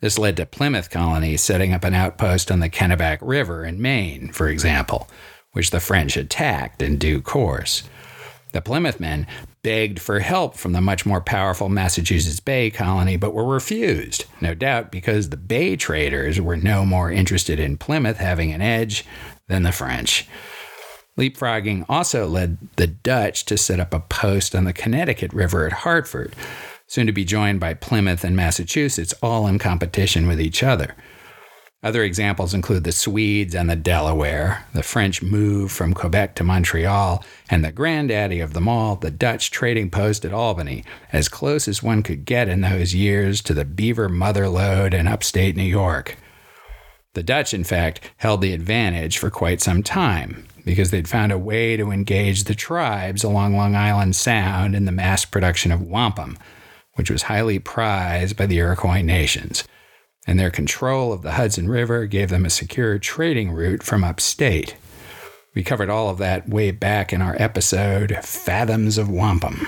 This 0.00 0.18
led 0.18 0.36
to 0.36 0.46
Plymouth 0.46 0.90
Colony 0.90 1.36
setting 1.38 1.72
up 1.72 1.82
an 1.82 1.94
outpost 1.94 2.50
on 2.50 2.60
the 2.60 2.68
Kennebec 2.68 3.18
River 3.22 3.64
in 3.64 3.80
Maine, 3.80 4.32
for 4.32 4.48
example, 4.48 5.08
which 5.52 5.70
the 5.70 5.80
French 5.80 6.16
attacked 6.16 6.82
in 6.82 6.98
due 6.98 7.22
course. 7.22 7.84
The 8.52 8.60
Plymouth 8.60 8.98
men 8.98 9.26
begged 9.62 10.00
for 10.00 10.20
help 10.20 10.56
from 10.56 10.72
the 10.72 10.80
much 10.80 11.06
more 11.06 11.20
powerful 11.20 11.68
Massachusetts 11.68 12.40
Bay 12.40 12.70
Colony, 12.70 13.16
but 13.16 13.34
were 13.34 13.46
refused, 13.46 14.24
no 14.40 14.54
doubt 14.54 14.90
because 14.90 15.30
the 15.30 15.36
Bay 15.36 15.76
traders 15.76 16.40
were 16.40 16.56
no 16.56 16.84
more 16.84 17.12
interested 17.12 17.60
in 17.60 17.76
Plymouth 17.76 18.16
having 18.16 18.52
an 18.52 18.60
edge 18.60 19.04
than 19.46 19.62
the 19.62 19.72
French. 19.72 20.26
Leapfrogging 21.16 21.84
also 21.88 22.26
led 22.26 22.58
the 22.76 22.86
Dutch 22.86 23.44
to 23.44 23.58
set 23.58 23.78
up 23.78 23.92
a 23.92 24.00
post 24.00 24.54
on 24.54 24.64
the 24.64 24.72
Connecticut 24.72 25.32
River 25.32 25.66
at 25.66 25.72
Hartford, 25.72 26.34
soon 26.86 27.06
to 27.06 27.12
be 27.12 27.24
joined 27.24 27.60
by 27.60 27.74
Plymouth 27.74 28.24
and 28.24 28.34
Massachusetts, 28.34 29.14
all 29.22 29.46
in 29.46 29.58
competition 29.58 30.26
with 30.26 30.40
each 30.40 30.62
other. 30.62 30.96
Other 31.82 32.04
examples 32.04 32.52
include 32.52 32.84
the 32.84 32.92
Swedes 32.92 33.54
and 33.54 33.70
the 33.70 33.76
Delaware, 33.76 34.66
the 34.74 34.82
French 34.82 35.22
move 35.22 35.72
from 35.72 35.94
Quebec 35.94 36.34
to 36.34 36.44
Montreal, 36.44 37.24
and 37.48 37.64
the 37.64 37.72
granddaddy 37.72 38.40
of 38.40 38.52
them 38.52 38.68
all, 38.68 38.96
the 38.96 39.10
Dutch 39.10 39.50
trading 39.50 39.88
post 39.88 40.26
at 40.26 40.32
Albany, 40.34 40.84
as 41.10 41.30
close 41.30 41.66
as 41.66 41.82
one 41.82 42.02
could 42.02 42.26
get 42.26 42.50
in 42.50 42.60
those 42.60 42.94
years 42.94 43.40
to 43.42 43.54
the 43.54 43.64
beaver 43.64 44.10
mother 44.10 44.46
lode 44.46 44.92
in 44.92 45.08
upstate 45.08 45.56
New 45.56 45.62
York. 45.62 46.18
The 47.14 47.22
Dutch, 47.22 47.54
in 47.54 47.64
fact, 47.64 48.10
held 48.18 48.42
the 48.42 48.52
advantage 48.52 49.16
for 49.16 49.30
quite 49.30 49.62
some 49.62 49.82
time 49.82 50.46
because 50.66 50.90
they'd 50.90 51.08
found 51.08 51.32
a 51.32 51.38
way 51.38 51.78
to 51.78 51.90
engage 51.90 52.44
the 52.44 52.54
tribes 52.54 53.24
along 53.24 53.56
Long 53.56 53.74
Island 53.74 54.14
Sound 54.14 54.76
in 54.76 54.84
the 54.84 54.92
mass 54.92 55.24
production 55.24 55.72
of 55.72 55.80
wampum, 55.80 56.36
which 56.96 57.10
was 57.10 57.22
highly 57.22 57.58
prized 57.58 58.36
by 58.36 58.44
the 58.44 58.58
Iroquois 58.58 59.00
nations 59.00 59.64
and 60.26 60.38
their 60.38 60.50
control 60.50 61.12
of 61.12 61.22
the 61.22 61.32
Hudson 61.32 61.68
River 61.68 62.06
gave 62.06 62.28
them 62.28 62.44
a 62.44 62.50
secure 62.50 62.98
trading 62.98 63.52
route 63.52 63.82
from 63.82 64.04
upstate. 64.04 64.76
We 65.54 65.64
covered 65.64 65.90
all 65.90 66.08
of 66.08 66.18
that 66.18 66.48
way 66.48 66.70
back 66.70 67.12
in 67.12 67.22
our 67.22 67.36
episode, 67.38 68.16
Fathoms 68.22 68.98
of 68.98 69.08
Wampum. 69.08 69.66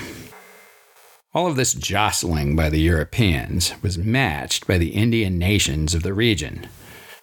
All 1.35 1.47
of 1.47 1.57
this 1.57 1.73
jostling 1.73 2.55
by 2.55 2.69
the 2.69 2.81
Europeans 2.81 3.73
was 3.83 3.97
matched 3.97 4.67
by 4.67 4.79
the 4.79 4.91
Indian 4.91 5.39
nations 5.39 5.95
of 5.95 6.03
the 6.03 6.13
region. 6.13 6.69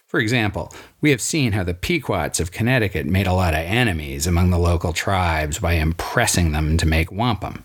For 0.06 0.18
example, 0.18 0.72
we 1.00 1.10
have 1.10 1.20
seen 1.20 1.52
how 1.52 1.62
the 1.62 1.72
Pequots 1.72 2.40
of 2.40 2.50
Connecticut 2.50 3.06
made 3.06 3.28
a 3.28 3.32
lot 3.32 3.54
of 3.54 3.60
enemies 3.60 4.26
among 4.26 4.50
the 4.50 4.58
local 4.58 4.92
tribes 4.92 5.60
by 5.60 5.74
impressing 5.74 6.50
them 6.50 6.76
to 6.78 6.86
make 6.86 7.12
wampum 7.12 7.62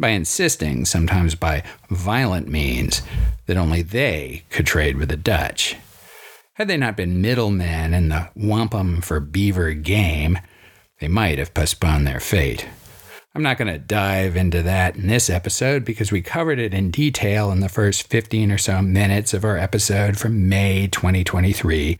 by 0.00 0.10
insisting, 0.10 0.84
sometimes 0.84 1.34
by 1.34 1.62
violent 1.90 2.48
means, 2.48 3.02
that 3.46 3.56
only 3.56 3.82
they 3.82 4.44
could 4.50 4.66
trade 4.66 4.96
with 4.96 5.08
the 5.08 5.16
Dutch. 5.16 5.76
Had 6.54 6.68
they 6.68 6.76
not 6.76 6.96
been 6.96 7.20
middlemen 7.20 7.92
in 7.92 8.08
the 8.08 8.30
wampum 8.34 9.00
for 9.02 9.20
beaver 9.20 9.72
game, 9.74 10.38
they 11.00 11.08
might 11.08 11.38
have 11.38 11.52
postponed 11.52 12.06
their 12.06 12.20
fate. 12.20 12.66
I'm 13.34 13.42
not 13.42 13.58
going 13.58 13.70
to 13.70 13.78
dive 13.78 14.34
into 14.34 14.62
that 14.62 14.96
in 14.96 15.08
this 15.08 15.28
episode 15.28 15.84
because 15.84 16.10
we 16.10 16.22
covered 16.22 16.58
it 16.58 16.72
in 16.72 16.90
detail 16.90 17.52
in 17.52 17.60
the 17.60 17.68
first 17.68 18.08
15 18.08 18.50
or 18.50 18.56
so 18.56 18.80
minutes 18.80 19.34
of 19.34 19.44
our 19.44 19.58
episode 19.58 20.16
from 20.16 20.48
May 20.48 20.86
2023 20.86 21.98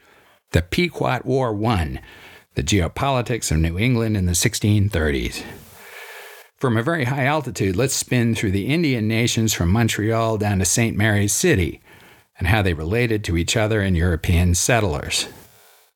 The 0.52 0.62
Pequot 0.62 1.26
War 1.26 1.50
I 1.66 2.00
The 2.54 2.62
Geopolitics 2.62 3.50
of 3.50 3.58
New 3.58 3.78
England 3.78 4.16
in 4.16 4.24
the 4.24 4.32
1630s. 4.32 5.44
From 6.56 6.78
a 6.78 6.82
very 6.82 7.04
high 7.04 7.26
altitude, 7.26 7.76
let's 7.76 7.94
spin 7.94 8.34
through 8.34 8.52
the 8.52 8.68
Indian 8.68 9.06
nations 9.06 9.52
from 9.52 9.68
Montreal 9.68 10.38
down 10.38 10.58
to 10.60 10.64
St. 10.64 10.96
Mary's 10.96 11.34
City 11.34 11.82
and 12.38 12.48
how 12.48 12.62
they 12.62 12.72
related 12.72 13.22
to 13.24 13.36
each 13.36 13.58
other 13.58 13.82
and 13.82 13.94
European 13.94 14.54
settlers. 14.54 15.28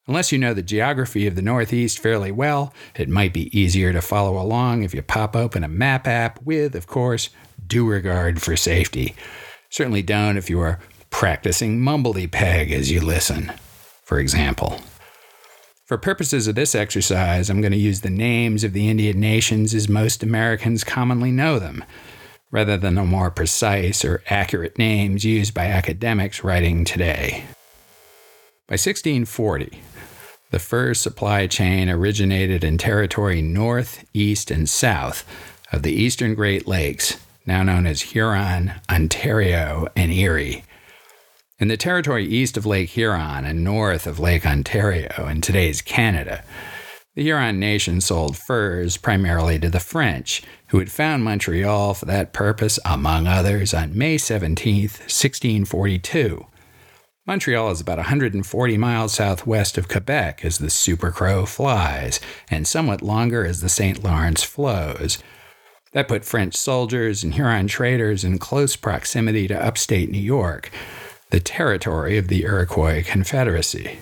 Unless 0.07 0.33
you 0.33 0.38
know 0.38 0.52
the 0.52 0.62
geography 0.62 1.26
of 1.26 1.35
the 1.35 1.40
Northeast 1.40 1.99
fairly 1.99 2.31
well, 2.31 2.75
it 2.95 3.09
might 3.09 3.33
be 3.33 3.59
easier 3.59 3.90
to 3.95 4.02
follow 4.02 4.38
along 4.38 4.83
if 4.83 4.93
you 4.93 5.00
pop 5.00 5.35
open 5.35 5.64
a 5.64 5.69
map 5.69 6.07
app 6.07 6.43
with, 6.43 6.75
of 6.75 6.87
course, 6.87 7.31
due 7.67 7.88
regard 7.88 8.43
for 8.43 8.55
safety. 8.55 9.14
Certainly 9.71 10.02
don't 10.02 10.37
if 10.37 10.50
you 10.50 10.61
are 10.61 10.79
practicing 11.09 11.81
mumbledy 11.81 12.31
peg 12.31 12.71
as 12.71 12.90
you 12.90 13.00
listen, 13.00 13.50
for 14.02 14.19
example. 14.19 14.79
For 15.90 15.99
purposes 15.99 16.47
of 16.47 16.54
this 16.54 16.76
exercise, 16.76 17.50
I'm 17.50 17.61
going 17.61 17.73
to 17.73 17.76
use 17.76 18.02
the 18.02 18.11
names 18.11 18.62
of 18.62 18.75
the 18.75 18.88
Indian 18.88 19.18
nations 19.18 19.75
as 19.75 19.88
most 19.88 20.23
Americans 20.23 20.85
commonly 20.85 21.32
know 21.32 21.59
them, 21.59 21.85
rather 22.52 22.76
than 22.76 22.94
the 22.94 23.02
more 23.02 23.32
precise 23.32 24.04
or 24.04 24.23
accurate 24.30 24.78
names 24.78 25.25
used 25.25 25.52
by 25.52 25.64
academics 25.64 26.44
writing 26.44 26.85
today. 26.85 27.42
By 28.68 28.75
1640, 28.75 29.82
the 30.52 30.61
fur 30.61 30.94
supply 30.94 31.49
chain 31.49 31.90
originated 31.90 32.62
in 32.62 32.78
territory 32.78 33.42
north, 33.42 34.04
east, 34.14 34.52
and 34.52 34.68
south 34.68 35.25
of 35.73 35.82
the 35.82 35.92
eastern 35.92 36.37
Great 36.37 36.68
Lakes, 36.68 37.16
now 37.47 37.64
known 37.64 37.88
as 37.88 38.02
Huron, 38.02 38.75
Ontario, 38.88 39.88
and 39.97 40.12
Erie. 40.12 40.62
In 41.61 41.69
the 41.69 41.76
territory 41.76 42.25
east 42.25 42.57
of 42.57 42.64
Lake 42.64 42.88
Huron 42.88 43.45
and 43.45 43.62
north 43.62 44.07
of 44.07 44.19
Lake 44.19 44.47
Ontario 44.47 45.29
in 45.29 45.43
today's 45.43 45.83
Canada, 45.83 46.43
the 47.14 47.23
Huron 47.23 47.61
nation 47.61 48.00
sold 48.00 48.38
furs 48.38 48.97
primarily 48.97 49.59
to 49.59 49.69
the 49.69 49.79
French, 49.79 50.43
who 50.69 50.79
had 50.79 50.90
found 50.90 51.23
Montreal 51.23 51.93
for 51.93 52.07
that 52.07 52.33
purpose, 52.33 52.79
among 52.87 53.26
others, 53.26 53.75
on 53.75 53.97
May 53.97 54.17
17, 54.17 54.85
1642. 54.85 56.47
Montreal 57.26 57.71
is 57.71 57.83
about 57.83 57.99
140 57.99 58.79
miles 58.79 59.12
southwest 59.12 59.76
of 59.76 59.87
Quebec 59.87 60.43
as 60.43 60.57
the 60.57 60.71
Super 60.71 61.11
Crow 61.11 61.45
flies, 61.45 62.21
and 62.50 62.67
somewhat 62.67 63.02
longer 63.02 63.45
as 63.45 63.61
the 63.61 63.69
St. 63.69 64.02
Lawrence 64.02 64.43
flows. 64.43 65.19
That 65.93 66.09
put 66.09 66.25
French 66.25 66.57
soldiers 66.57 67.23
and 67.23 67.35
Huron 67.35 67.67
traders 67.67 68.25
in 68.25 68.38
close 68.38 68.76
proximity 68.76 69.47
to 69.49 69.62
upstate 69.62 70.11
New 70.11 70.19
York, 70.19 70.71
the 71.30 71.40
territory 71.40 72.18
of 72.18 72.28
the 72.28 72.42
Iroquois 72.42 73.04
Confederacy. 73.04 73.99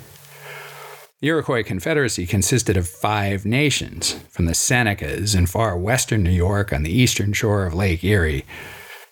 The 1.21 1.29
Iroquois 1.29 1.63
Confederacy 1.63 2.27
consisted 2.27 2.77
of 2.77 2.89
five 2.89 3.45
nations, 3.45 4.13
from 4.31 4.47
the 4.47 4.53
Senecas 4.55 5.37
in 5.37 5.47
far 5.47 5.77
western 5.77 6.23
New 6.23 6.31
York 6.31 6.73
on 6.73 6.85
the 6.85 6.93
eastern 6.93 7.33
shore 7.33 7.67
of 7.67 7.75
Lake 7.75 8.03
Erie, 8.03 8.45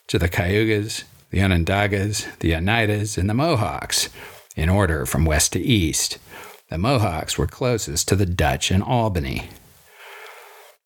to 0.07 0.17
the 0.17 0.29
Cayugas, 0.29 1.03
the 1.29 1.39
Onondagas, 1.39 2.25
the 2.39 2.53
Oneidas, 2.53 3.17
and 3.17 3.29
the 3.29 3.33
Mohawks, 3.33 4.09
in 4.55 4.69
order 4.69 5.05
from 5.05 5.25
west 5.25 5.53
to 5.53 5.59
east. 5.59 6.17
The 6.69 6.77
Mohawks 6.77 7.37
were 7.37 7.47
closest 7.47 8.07
to 8.07 8.15
the 8.15 8.25
Dutch 8.25 8.71
in 8.71 8.81
Albany. 8.81 9.49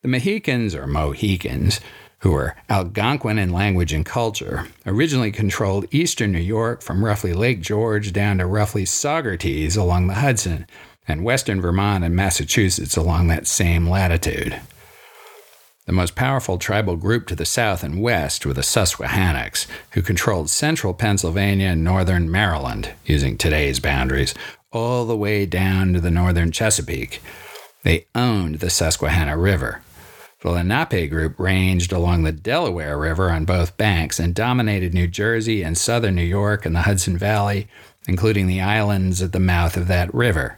The 0.01 0.09
Mahicans, 0.09 0.73
or 0.73 0.87
Mohicans, 0.87 1.79
who 2.21 2.31
were 2.31 2.55
Algonquin 2.69 3.37
in 3.37 3.51
language 3.51 3.93
and 3.93 4.05
culture, 4.05 4.67
originally 4.85 5.31
controlled 5.31 5.87
eastern 5.91 6.31
New 6.31 6.39
York 6.39 6.81
from 6.81 7.03
roughly 7.03 7.33
Lake 7.33 7.61
George 7.61 8.13
down 8.13 8.37
to 8.37 8.45
roughly 8.45 8.83
Saugerties 8.83 9.75
along 9.75 10.07
the 10.07 10.15
Hudson, 10.15 10.65
and 11.07 11.23
western 11.23 11.59
Vermont 11.59 12.03
and 12.03 12.15
Massachusetts 12.15 12.95
along 12.95 13.27
that 13.27 13.47
same 13.47 13.89
latitude. 13.89 14.61
The 15.87 15.93
most 15.93 16.15
powerful 16.15 16.59
tribal 16.59 16.95
group 16.95 17.25
to 17.27 17.35
the 17.35 17.45
south 17.45 17.83
and 17.83 18.01
west 18.01 18.45
were 18.45 18.53
the 18.53 18.61
Susquehannocks, 18.61 19.65
who 19.91 20.03
controlled 20.03 20.49
central 20.49 20.93
Pennsylvania 20.93 21.69
and 21.69 21.83
northern 21.83 22.29
Maryland, 22.29 22.93
using 23.03 23.35
today's 23.35 23.79
boundaries, 23.79 24.35
all 24.71 25.05
the 25.05 25.17
way 25.17 25.47
down 25.47 25.91
to 25.93 25.99
the 25.99 26.11
northern 26.11 26.51
Chesapeake. 26.51 27.19
They 27.81 28.05
owned 28.13 28.59
the 28.59 28.69
Susquehanna 28.69 29.35
River. 29.37 29.81
The 30.41 30.49
Lenape 30.49 31.09
group 31.11 31.39
ranged 31.39 31.91
along 31.91 32.23
the 32.23 32.31
Delaware 32.31 32.97
River 32.97 33.29
on 33.29 33.45
both 33.45 33.77
banks 33.77 34.19
and 34.19 34.33
dominated 34.33 34.91
New 34.91 35.07
Jersey 35.07 35.61
and 35.61 35.77
southern 35.77 36.15
New 36.15 36.23
York 36.23 36.65
and 36.65 36.75
the 36.75 36.81
Hudson 36.81 37.15
Valley, 37.15 37.67
including 38.07 38.47
the 38.47 38.59
islands 38.59 39.21
at 39.21 39.33
the 39.33 39.39
mouth 39.39 39.77
of 39.77 39.87
that 39.87 40.11
river. 40.13 40.57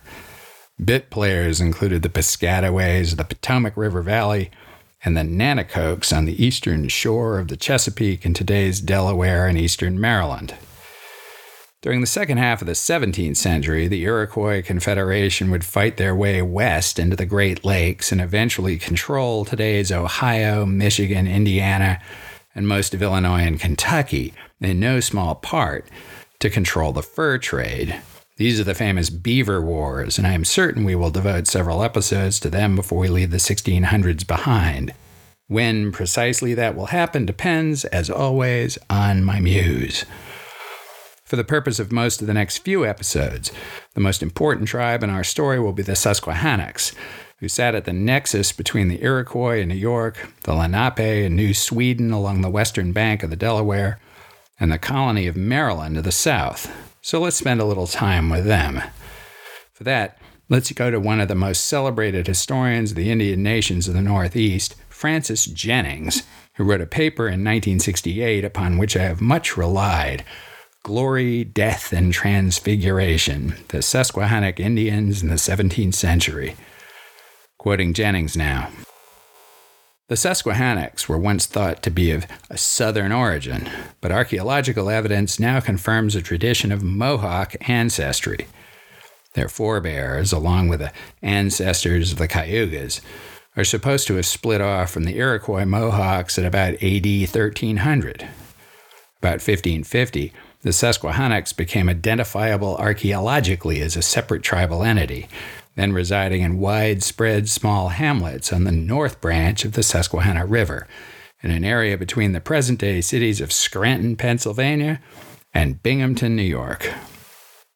Bit 0.84 1.10
players 1.10 1.60
included 1.60 2.02
the 2.02 2.10
Piscataways, 2.10 3.18
the 3.18 3.26
Potomac 3.26 3.76
River 3.76 4.02
Valley, 4.02 4.52
and 5.04 5.18
the 5.18 5.22
Nanticokes 5.22 6.16
on 6.16 6.24
the 6.24 6.44
eastern 6.44 6.88
shore 6.88 7.38
of 7.38 7.50
the 7.50 7.58
Chesapeake 7.58 8.26
in 8.26 8.34
today's 8.34 8.80
Delaware 8.80 9.48
and 9.48 9.58
eastern 9.58 10.00
Maryland. 10.00 10.56
During 11.84 12.00
the 12.00 12.08
second 12.08 12.38
half 12.38 12.62
of 12.62 12.66
the 12.66 12.72
17th 12.72 13.36
century, 13.36 13.90
the 13.90 14.04
Iroquois 14.04 14.62
Confederation 14.62 15.52
would 15.52 15.66
fight 15.66 15.98
their 15.98 16.16
way 16.16 16.42
west 16.42 16.98
into 16.98 17.18
the 17.18 17.26
Great 17.26 17.66
Lakes 17.66 18.10
and 18.10 18.22
eventually 18.22 18.78
control 18.78 19.44
today's 19.44 19.92
Ohio, 19.92 20.66
Michigan, 20.66 21.28
Indiana, 21.28 22.02
and 22.56 22.70
most 22.70 22.94
of 22.94 23.02
Illinois 23.02 23.42
and 23.42 23.60
Kentucky, 23.60 24.34
in 24.62 24.80
no 24.80 25.02
small 25.02 25.36
part, 25.36 25.86
to 26.40 26.50
control 26.50 26.94
the 26.94 27.04
fur 27.04 27.38
trade. 27.38 28.00
These 28.38 28.62
are 28.62 28.64
the 28.64 28.74
famous 28.74 29.10
Beaver 29.10 29.62
Wars, 29.62 30.18
and 30.18 30.26
I 30.26 30.32
am 30.32 30.46
certain 30.46 30.86
we 30.86 30.96
will 30.96 31.12
devote 31.12 31.48
several 31.48 31.84
episodes 31.84 32.40
to 32.40 32.50
them 32.50 32.78
before 32.78 33.00
we 33.00 33.10
leave 33.10 33.32
the 33.32 33.38
1600s 33.38 34.26
behind. 34.26 34.94
When 35.48 35.92
precisely 35.92 36.54
that 36.54 36.78
will 36.78 36.88
happen 36.88 37.26
depends, 37.26 37.84
as 37.84 38.10
always, 38.10 38.78
on 38.90 39.26
my 39.26 39.42
muse 39.42 40.06
for 41.34 41.38
the 41.38 41.44
purpose 41.44 41.80
of 41.80 41.92
most 41.92 42.22
of 42.22 42.28
the 42.28 42.34
next 42.36 42.60
few 42.60 42.86
episodes. 42.86 43.52
The 43.96 44.00
most 44.00 44.22
important 44.22 44.68
tribe 44.68 45.02
in 45.02 45.10
our 45.10 45.24
story 45.24 45.60
will 45.60 45.74
be 45.74 45.82
the 45.82 45.96
Susquehannocks, 45.96 46.94
who 47.40 47.48
sat 47.48 47.74
at 47.74 47.86
the 47.86 47.92
nexus 47.92 48.52
between 48.52 48.88
the 48.88 49.02
Iroquois 49.02 49.60
in 49.60 49.70
New 49.70 49.74
York, 49.74 50.32
the 50.44 50.54
Lenape 50.54 51.00
in 51.00 51.36
New 51.36 51.56
Sweden 51.56 52.12
along 52.12 52.42
the 52.42 52.52
western 52.52 52.92
bank 52.92 53.24
of 53.24 53.32
the 53.32 53.36
Delaware, 53.36 54.00
and 54.60 54.72
the 54.72 54.78
colony 54.78 55.26
of 55.26 55.36
Maryland 55.36 55.96
to 55.96 56.04
the 56.04 56.12
south. 56.12 56.72
So 57.02 57.20
let's 57.20 57.38
spend 57.38 57.60
a 57.60 57.66
little 57.66 57.88
time 57.88 58.30
with 58.30 58.46
them. 58.46 58.84
For 59.74 59.86
that, 59.86 60.20
let's 60.50 60.72
go 60.72 60.92
to 60.92 61.00
one 61.00 61.20
of 61.20 61.30
the 61.30 61.34
most 61.34 61.66
celebrated 61.66 62.28
historians 62.28 62.92
of 62.92 62.98
the 62.98 63.10
Indian 63.10 63.42
nations 63.42 63.88
of 63.88 63.96
the 63.96 64.04
Northeast, 64.04 64.76
Francis 64.88 65.46
Jennings, 65.46 66.22
who 66.58 66.64
wrote 66.64 66.82
a 66.82 66.86
paper 66.86 67.26
in 67.26 67.44
1968 67.44 68.46
upon 68.46 68.78
which 68.78 68.96
I 68.96 69.02
have 69.02 69.20
much 69.20 69.58
relied 69.58 70.24
Glory, 70.84 71.46
Death, 71.46 71.94
and 71.94 72.12
Transfiguration, 72.12 73.56
the 73.70 73.82
Susquehannock 73.82 74.60
Indians 74.60 75.24
in 75.24 75.30
the 75.30 75.36
17th 75.36 75.94
Century. 75.94 76.58
Quoting 77.58 77.94
Jennings 77.94 78.36
now. 78.36 78.70
The 80.10 80.18
Susquehannocks 80.18 81.08
were 81.08 81.18
once 81.18 81.46
thought 81.46 81.82
to 81.84 81.90
be 81.90 82.12
of 82.12 82.28
a 82.50 82.58
southern 82.58 83.14
origin, 83.14 83.70
but 84.02 84.12
archaeological 84.12 84.90
evidence 84.90 85.40
now 85.40 85.62
confirms 85.62 86.18
a 86.18 86.22
tradition 86.22 86.70
of 86.70 86.84
Mohawk 86.84 87.56
ancestry. 87.70 88.48
Their 89.36 89.48
forebears, 89.48 90.34
along 90.34 90.68
with 90.68 90.82
the 90.82 90.92
ancestors 91.22 92.12
of 92.12 92.18
the 92.18 92.28
Cayugas, 92.28 93.00
are 93.56 93.64
supposed 93.64 94.06
to 94.08 94.16
have 94.16 94.26
split 94.26 94.60
off 94.60 94.92
from 94.92 95.06
the 95.06 95.16
Iroquois 95.16 95.64
Mohawks 95.64 96.38
at 96.38 96.44
about 96.44 96.74
AD 96.84 97.06
1300. 97.06 98.28
About 99.20 99.40
1550, 99.40 100.34
the 100.64 100.74
Susquehannocks 100.74 101.54
became 101.54 101.90
identifiable 101.90 102.78
archaeologically 102.78 103.82
as 103.82 103.96
a 103.96 104.02
separate 104.02 104.44
tribal 104.44 104.82
entity, 104.82 105.28
then 105.76 105.92
residing 105.92 106.42
in 106.42 106.60
widespread 106.60 107.50
small 107.50 107.90
hamlets 107.90 108.54
on 108.54 108.64
the 108.64 108.72
north 108.72 109.20
branch 109.20 109.66
of 109.66 109.74
the 109.74 109.84
Susquehanna 109.84 110.46
River, 110.46 110.88
in 111.42 111.52
an 111.52 111.66
area 111.66 111.98
between 111.98 112.32
the 112.32 112.40
present 112.40 112.80
day 112.80 113.02
cities 113.02 113.42
of 113.42 113.52
Scranton, 113.52 114.16
Pennsylvania, 114.16 115.02
and 115.54 115.84
Binghamton, 115.84 116.36
New 116.36 116.42
York. 116.42 116.92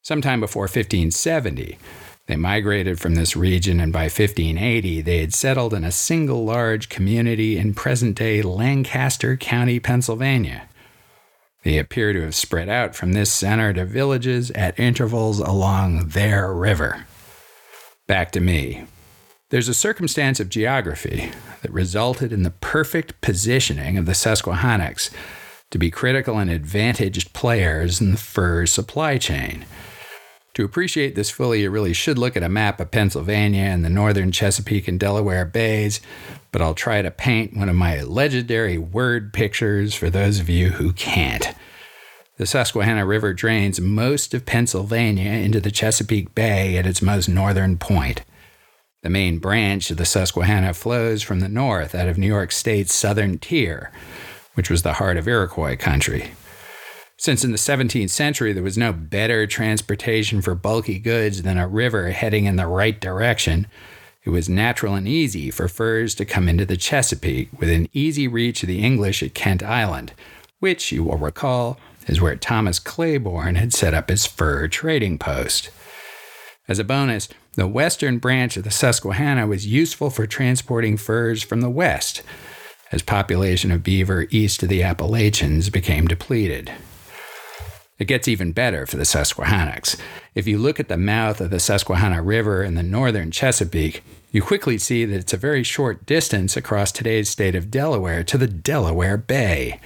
Sometime 0.02 0.39
before 0.39 0.63
1570, 0.63 1.78
they 2.28 2.36
migrated 2.38 3.00
from 3.00 3.15
this 3.15 3.36
region, 3.36 3.82
and 3.82 3.91
by 3.91 4.04
1580, 4.04 5.02
they 5.02 5.19
had 5.19 5.34
settled 5.34 5.73
in 5.73 5.84
a 5.84 5.91
single 5.91 6.45
large 6.45 6.88
community 6.88 7.58
in 7.58 7.73
present 7.73 8.15
day 8.15 8.41
Lancaster 8.41 9.36
County, 9.36 9.82
Pennsylvania. 9.82 10.69
They 11.67 11.80
appear 11.80 12.13
to 12.13 12.21
have 12.21 12.34
spread 12.34 12.69
out 12.69 12.95
from 12.95 13.12
this 13.12 13.30
center 13.30 13.73
to 13.73 13.84
villages 13.84 14.51
at 14.51 14.80
intervals 14.80 15.39
along 15.41 16.12
their 16.12 16.53
river. 16.53 17.06
Back 18.08 18.32
to 18.32 18.39
me. 18.39 18.86
There's 19.49 19.67
a 19.67 19.73
circumstance 19.73 20.39
of 20.39 20.47
geography 20.47 21.30
that 21.62 21.73
resulted 21.73 22.32
in 22.32 22.43
the 22.43 22.51
perfect 22.51 23.19
positioning 23.19 23.97
of 23.97 24.06
the 24.06 24.15
Susquehannocks 24.15 25.12
to 25.71 25.77
be 25.77 25.91
critical 25.91 26.38
and 26.38 26.49
advantaged 26.49 27.34
players 27.34 27.99
in 27.99 28.12
the 28.12 28.17
fur 28.17 28.65
supply 28.65 29.17
chain. 29.17 29.65
To 30.58 30.65
appreciate 30.65 31.13
this 31.13 31.30
fully, 31.30 31.62
you 31.62 31.70
really 31.70 31.93
should 31.93 32.17
look 32.17 32.36
at 32.36 32.41
a 32.41 32.50
map 32.50 32.80
of 32.80 32.89
Pennsylvania 32.89 33.62
and 33.62 33.86
the 33.86 33.91
northern 33.91 34.32
Chesapeake 34.32 34.88
and 34.88 35.00
Delaware 35.00 35.46
bays, 35.46 36.02
but 36.52 36.63
I'll 36.63 36.74
try 36.74 37.04
to 37.04 37.12
paint 37.12 37.56
one 37.56 37.70
of 37.70 37.76
my 37.76 38.02
legendary 38.02 38.80
word 38.80 39.34
pictures 39.34 39.93
for 39.93 40.10
those 40.10 40.39
of 40.39 40.50
you 40.50 40.70
who 40.70 40.93
can't. 40.93 41.54
The 42.38 42.48
Susquehanna 42.48 43.06
River 43.06 43.36
drains 43.36 43.80
most 43.80 44.34
of 44.34 44.48
Pennsylvania 44.48 45.30
into 45.30 45.60
the 45.60 45.70
Chesapeake 45.70 46.34
Bay 46.34 46.76
at 46.76 46.88
its 46.88 47.04
most 47.04 47.30
northern 47.30 47.78
point. 47.78 48.24
The 49.04 49.12
main 49.12 49.38
branch 49.38 49.91
of 49.91 49.98
the 49.98 50.06
Susquehanna 50.06 50.74
flows 50.74 51.22
from 51.22 51.39
the 51.39 51.50
north 51.50 51.93
out 51.93 52.08
of 52.08 52.17
New 52.17 52.26
York 52.26 52.52
State's 52.52 52.96
southern 52.96 53.38
tier, 53.38 53.91
which 54.56 54.72
was 54.72 54.82
the 54.82 54.93
heart 54.93 55.17
of 55.17 55.28
Iroquois 55.28 55.76
country. 55.76 56.32
Since 57.19 57.43
in 57.43 57.51
the 57.51 57.58
17th 57.58 58.12
century 58.12 58.53
there 58.53 58.63
was 58.63 58.77
no 58.77 58.93
better 58.93 59.47
transportation 59.47 60.41
for 60.41 60.53
bulky 60.53 60.99
goods 60.99 61.41
than 61.41 61.58
a 61.58 61.67
river 61.67 62.12
heading 62.12 62.45
in 62.45 62.58
the 62.58 62.67
right 62.67 62.99
direction, 62.99 63.65
it 64.23 64.30
was 64.30 64.47
natural 64.47 64.93
and 64.93 65.08
easy 65.08 65.49
for 65.49 65.67
furs 65.67 66.13
to 66.15 66.25
come 66.25 66.47
into 66.47 66.65
the 66.65 66.77
Chesapeake 66.77 67.49
within 67.60 67.89
easy 67.91 68.27
reach 68.27 68.62
of 68.62 68.67
the 68.67 68.84
English 68.84 69.23
at 69.23 69.34
Kent 69.34 69.63
Island, 69.63 70.13
which, 70.60 70.91
you 70.91 71.03
will 71.03 71.17
recall, 71.17 71.80
is 72.08 72.21
where 72.21 72.36
Thomas 72.36 72.77
Claiborne 72.77 73.56
had 73.56 73.73
set 73.73 73.95
up 73.95 74.10
his 74.10 74.27
fur 74.27 74.67
trading 74.67 75.17
post. 75.17 75.71
As 76.67 76.77
a 76.77 76.84
bonus, 76.84 77.30
the 77.56 77.67
western 77.67 78.19
branch 78.19 78.58
of 78.58 78.63
the 78.63 78.69
Susquehanna 78.69 79.47
was 79.47 79.65
useful 79.65 80.12
for 80.12 80.27
transporting 80.27 80.97
furs 80.97 81.41
from 81.41 81.62
the 81.62 81.69
west, 81.69 82.21
as 82.91 83.01
population 83.01 83.71
of 83.71 83.84
beaver 83.84 84.27
east 84.30 84.62
of 84.62 84.69
the 84.69 84.84
Appalachians 84.84 85.69
became 85.71 86.06
depleted. 86.06 86.71
It 88.00 88.06
gets 88.06 88.28
even 88.28 88.52
better 88.52 88.86
for 88.86 88.98
the 88.98 89.06
Susquehannocks. 89.06 89.98
If 90.36 90.48
you 90.48 90.60
look 90.60 90.80
at 90.80 90.88
the 90.88 90.98
mouth 90.98 91.42
of 91.42 91.50
the 91.50 91.60
Susquehanna 91.60 92.22
River 92.22 92.64
in 92.64 92.76
the 92.76 92.84
northern 92.84 93.32
Chesapeake, 93.32 94.04
you 94.32 94.42
quickly 94.42 94.78
see 94.78 95.04
that 95.06 95.16
it's 95.16 95.34
a 95.34 95.38
very 95.38 95.64
short 95.64 96.06
distance 96.06 96.56
across 96.56 96.92
today's 96.92 97.30
state 97.30 97.56
of 97.56 97.72
Delaware 97.72 98.24
to 98.26 98.38
the 98.38 98.48
Delaware 98.48 99.18
Bay. 99.18 99.80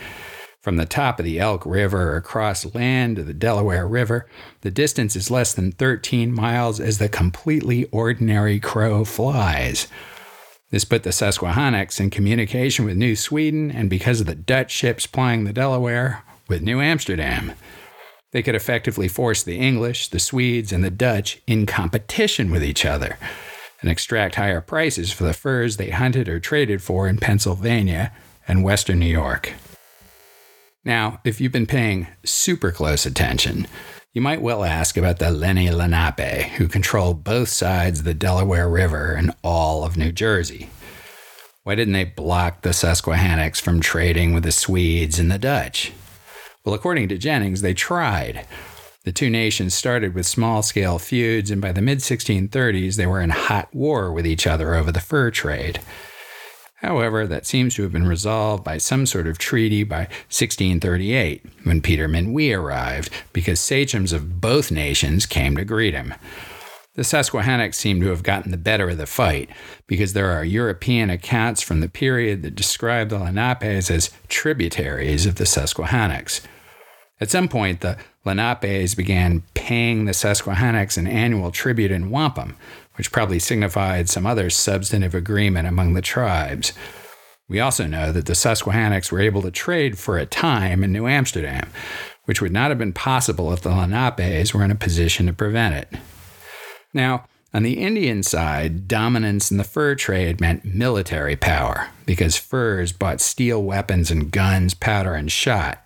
From 0.59 0.75
the 0.75 0.85
top 0.85 1.19
of 1.19 1.25
the 1.25 1.39
Elk 1.39 1.65
River 1.65 2.15
across 2.17 2.75
land 2.75 3.15
to 3.15 3.23
the 3.23 3.33
Delaware 3.33 3.87
River, 3.87 4.27
the 4.59 4.69
distance 4.69 5.15
is 5.15 5.31
less 5.31 5.53
than 5.53 5.71
13 5.71 6.33
miles 6.33 6.79
as 6.79 6.97
the 6.97 7.09
completely 7.09 7.85
ordinary 7.85 8.59
crow 8.59 9.05
flies. 9.05 9.87
This 10.69 10.85
put 10.85 11.03
the 11.03 11.11
Susquehannocks 11.11 11.99
in 11.99 12.09
communication 12.09 12.85
with 12.85 12.97
New 12.97 13.15
Sweden 13.15 13.71
and 13.71 13.89
because 13.89 14.19
of 14.19 14.27
the 14.27 14.35
Dutch 14.35 14.71
ships 14.71 15.07
plying 15.07 15.45
the 15.45 15.53
Delaware, 15.53 16.23
with 16.47 16.61
New 16.61 16.81
Amsterdam. 16.81 17.53
They 18.31 18.41
could 18.41 18.55
effectively 18.55 19.07
force 19.07 19.43
the 19.43 19.57
English, 19.57 20.07
the 20.07 20.19
Swedes, 20.19 20.71
and 20.71 20.83
the 20.83 20.89
Dutch 20.89 21.41
in 21.47 21.65
competition 21.65 22.49
with 22.49 22.63
each 22.63 22.85
other 22.85 23.17
and 23.81 23.89
extract 23.89 24.35
higher 24.35 24.61
prices 24.61 25.11
for 25.11 25.23
the 25.23 25.33
furs 25.33 25.77
they 25.77 25.89
hunted 25.89 26.29
or 26.29 26.39
traded 26.39 26.81
for 26.81 27.07
in 27.07 27.17
Pennsylvania 27.17 28.13
and 28.47 28.63
western 28.63 28.99
New 28.99 29.05
York. 29.05 29.53
Now, 30.85 31.19
if 31.23 31.41
you've 31.41 31.51
been 31.51 31.67
paying 31.67 32.07
super 32.23 32.71
close 32.71 33.05
attention, 33.05 33.67
you 34.13 34.21
might 34.21 34.41
well 34.41 34.63
ask 34.63 34.97
about 34.97 35.19
the 35.19 35.31
Lenni 35.31 35.69
Lenape, 35.69 36.51
who 36.53 36.67
control 36.67 37.13
both 37.13 37.49
sides 37.49 37.99
of 37.99 38.05
the 38.05 38.13
Delaware 38.13 38.69
River 38.69 39.13
and 39.13 39.31
all 39.43 39.83
of 39.83 39.97
New 39.97 40.11
Jersey. 40.11 40.69
Why 41.63 41.75
didn't 41.75 41.93
they 41.93 42.05
block 42.05 42.61
the 42.61 42.73
Susquehannocks 42.73 43.59
from 43.59 43.79
trading 43.79 44.33
with 44.33 44.43
the 44.43 44.51
Swedes 44.51 45.19
and 45.19 45.31
the 45.31 45.37
Dutch? 45.37 45.93
Well, 46.63 46.75
according 46.75 47.07
to 47.09 47.17
Jennings, 47.17 47.61
they 47.61 47.73
tried. 47.73 48.45
The 49.03 49.11
two 49.11 49.31
nations 49.31 49.73
started 49.73 50.13
with 50.13 50.27
small 50.27 50.61
scale 50.61 50.99
feuds, 50.99 51.49
and 51.49 51.59
by 51.59 51.71
the 51.71 51.81
mid 51.81 51.99
1630s, 51.99 52.97
they 52.97 53.07
were 53.07 53.21
in 53.21 53.31
hot 53.31 53.73
war 53.73 54.13
with 54.13 54.27
each 54.27 54.45
other 54.45 54.75
over 54.75 54.91
the 54.91 54.99
fur 54.99 55.31
trade. 55.31 55.79
However, 56.75 57.25
that 57.25 57.47
seems 57.47 57.73
to 57.75 57.83
have 57.83 57.91
been 57.91 58.07
resolved 58.07 58.63
by 58.63 58.77
some 58.77 59.07
sort 59.07 59.25
of 59.25 59.39
treaty 59.39 59.83
by 59.83 60.01
1638, 60.29 61.45
when 61.63 61.81
Peter 61.81 62.07
Minuit 62.07 62.55
arrived, 62.55 63.09
because 63.33 63.59
sachems 63.59 64.13
of 64.13 64.39
both 64.39 64.71
nations 64.71 65.25
came 65.25 65.55
to 65.57 65.65
greet 65.65 65.95
him. 65.95 66.13
The 66.93 67.03
Susquehannocks 67.03 67.77
seem 67.77 68.01
to 68.01 68.09
have 68.09 68.21
gotten 68.21 68.51
the 68.51 68.57
better 68.57 68.89
of 68.89 68.97
the 68.97 69.05
fight, 69.07 69.49
because 69.87 70.13
there 70.13 70.31
are 70.31 70.43
European 70.43 71.09
accounts 71.09 71.61
from 71.61 71.79
the 71.79 71.89
period 71.89 72.43
that 72.43 72.55
describe 72.55 73.09
the 73.09 73.17
Lenapes 73.17 73.89
as 73.89 74.11
tributaries 74.27 75.25
of 75.25 75.35
the 75.35 75.45
Susquehannocks. 75.45 76.41
At 77.21 77.29
some 77.29 77.47
point, 77.47 77.81
the 77.81 77.97
Lenapes 78.25 78.97
began 78.97 79.43
paying 79.53 80.05
the 80.05 80.13
Susquehannocks 80.13 80.97
an 80.97 81.05
annual 81.05 81.51
tribute 81.51 81.91
in 81.91 82.09
wampum, 82.09 82.57
which 82.95 83.11
probably 83.11 83.37
signified 83.37 84.09
some 84.09 84.25
other 84.25 84.49
substantive 84.49 85.13
agreement 85.13 85.67
among 85.67 85.93
the 85.93 86.01
tribes. 86.01 86.73
We 87.47 87.59
also 87.59 87.85
know 87.85 88.11
that 88.11 88.25
the 88.25 88.33
Susquehannocks 88.33 89.11
were 89.11 89.19
able 89.19 89.43
to 89.43 89.51
trade 89.51 89.99
for 89.99 90.17
a 90.17 90.25
time 90.25 90.83
in 90.83 90.91
New 90.91 91.05
Amsterdam, 91.05 91.69
which 92.25 92.41
would 92.41 92.51
not 92.51 92.71
have 92.71 92.79
been 92.79 92.93
possible 92.93 93.53
if 93.53 93.61
the 93.61 93.69
Lenapes 93.69 94.53
were 94.53 94.63
in 94.63 94.71
a 94.71 94.75
position 94.75 95.27
to 95.27 95.33
prevent 95.33 95.75
it. 95.75 95.99
Now, 96.93 97.25
on 97.53 97.63
the 97.63 97.79
Indian 97.79 98.23
side, 98.23 98.87
dominance 98.87 99.51
in 99.51 99.57
the 99.57 99.63
fur 99.63 99.93
trade 99.93 100.39
meant 100.39 100.65
military 100.65 101.35
power, 101.35 101.89
because 102.05 102.37
furs 102.37 102.93
bought 102.93 103.21
steel 103.21 103.61
weapons 103.61 104.09
and 104.09 104.31
guns, 104.31 104.73
powder, 104.73 105.13
and 105.13 105.31
shot. 105.31 105.85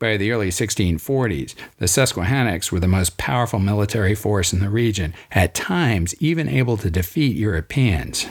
By 0.00 0.16
the 0.16 0.30
early 0.30 0.50
1640s, 0.50 1.56
the 1.78 1.88
Susquehannocks 1.88 2.70
were 2.70 2.78
the 2.78 2.86
most 2.86 3.18
powerful 3.18 3.58
military 3.58 4.14
force 4.14 4.52
in 4.52 4.60
the 4.60 4.70
region, 4.70 5.12
at 5.32 5.56
times 5.56 6.14
even 6.20 6.48
able 6.48 6.76
to 6.76 6.88
defeat 6.88 7.36
Europeans. 7.36 8.28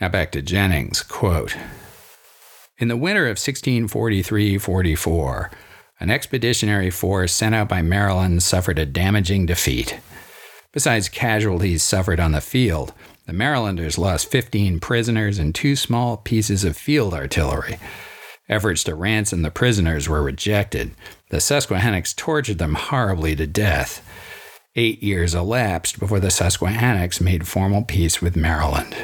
Now 0.00 0.08
back 0.08 0.30
to 0.32 0.40
Jennings, 0.40 1.02
quote, 1.02 1.56
In 2.78 2.86
the 2.86 2.96
winter 2.96 3.26
of 3.26 3.38
1643-44, 3.38 5.50
an 5.98 6.10
expeditionary 6.10 6.90
force 6.90 7.32
sent 7.32 7.56
out 7.56 7.68
by 7.68 7.82
Maryland 7.82 8.44
suffered 8.44 8.78
a 8.78 8.86
damaging 8.86 9.46
defeat. 9.46 9.98
Besides 10.72 11.08
casualties 11.08 11.82
suffered 11.82 12.20
on 12.20 12.30
the 12.30 12.40
field, 12.40 12.92
the 13.26 13.32
Marylanders 13.32 13.98
lost 13.98 14.30
15 14.30 14.78
prisoners 14.78 15.40
and 15.40 15.52
two 15.52 15.74
small 15.74 16.16
pieces 16.16 16.62
of 16.62 16.76
field 16.76 17.14
artillery. 17.14 17.80
Efforts 18.48 18.84
to 18.84 18.94
ransom 18.94 19.42
the 19.42 19.50
prisoners 19.50 20.08
were 20.08 20.22
rejected. 20.22 20.92
The 21.30 21.40
Susquehannocks 21.40 22.12
tortured 22.14 22.58
them 22.58 22.74
horribly 22.74 23.36
to 23.36 23.46
death. 23.46 24.06
Eight 24.74 25.02
years 25.02 25.34
elapsed 25.34 25.98
before 25.98 26.20
the 26.20 26.30
Susquehannocks 26.30 27.20
made 27.20 27.46
formal 27.46 27.82
peace 27.82 28.20
with 28.20 28.36
Maryland. 28.36 28.96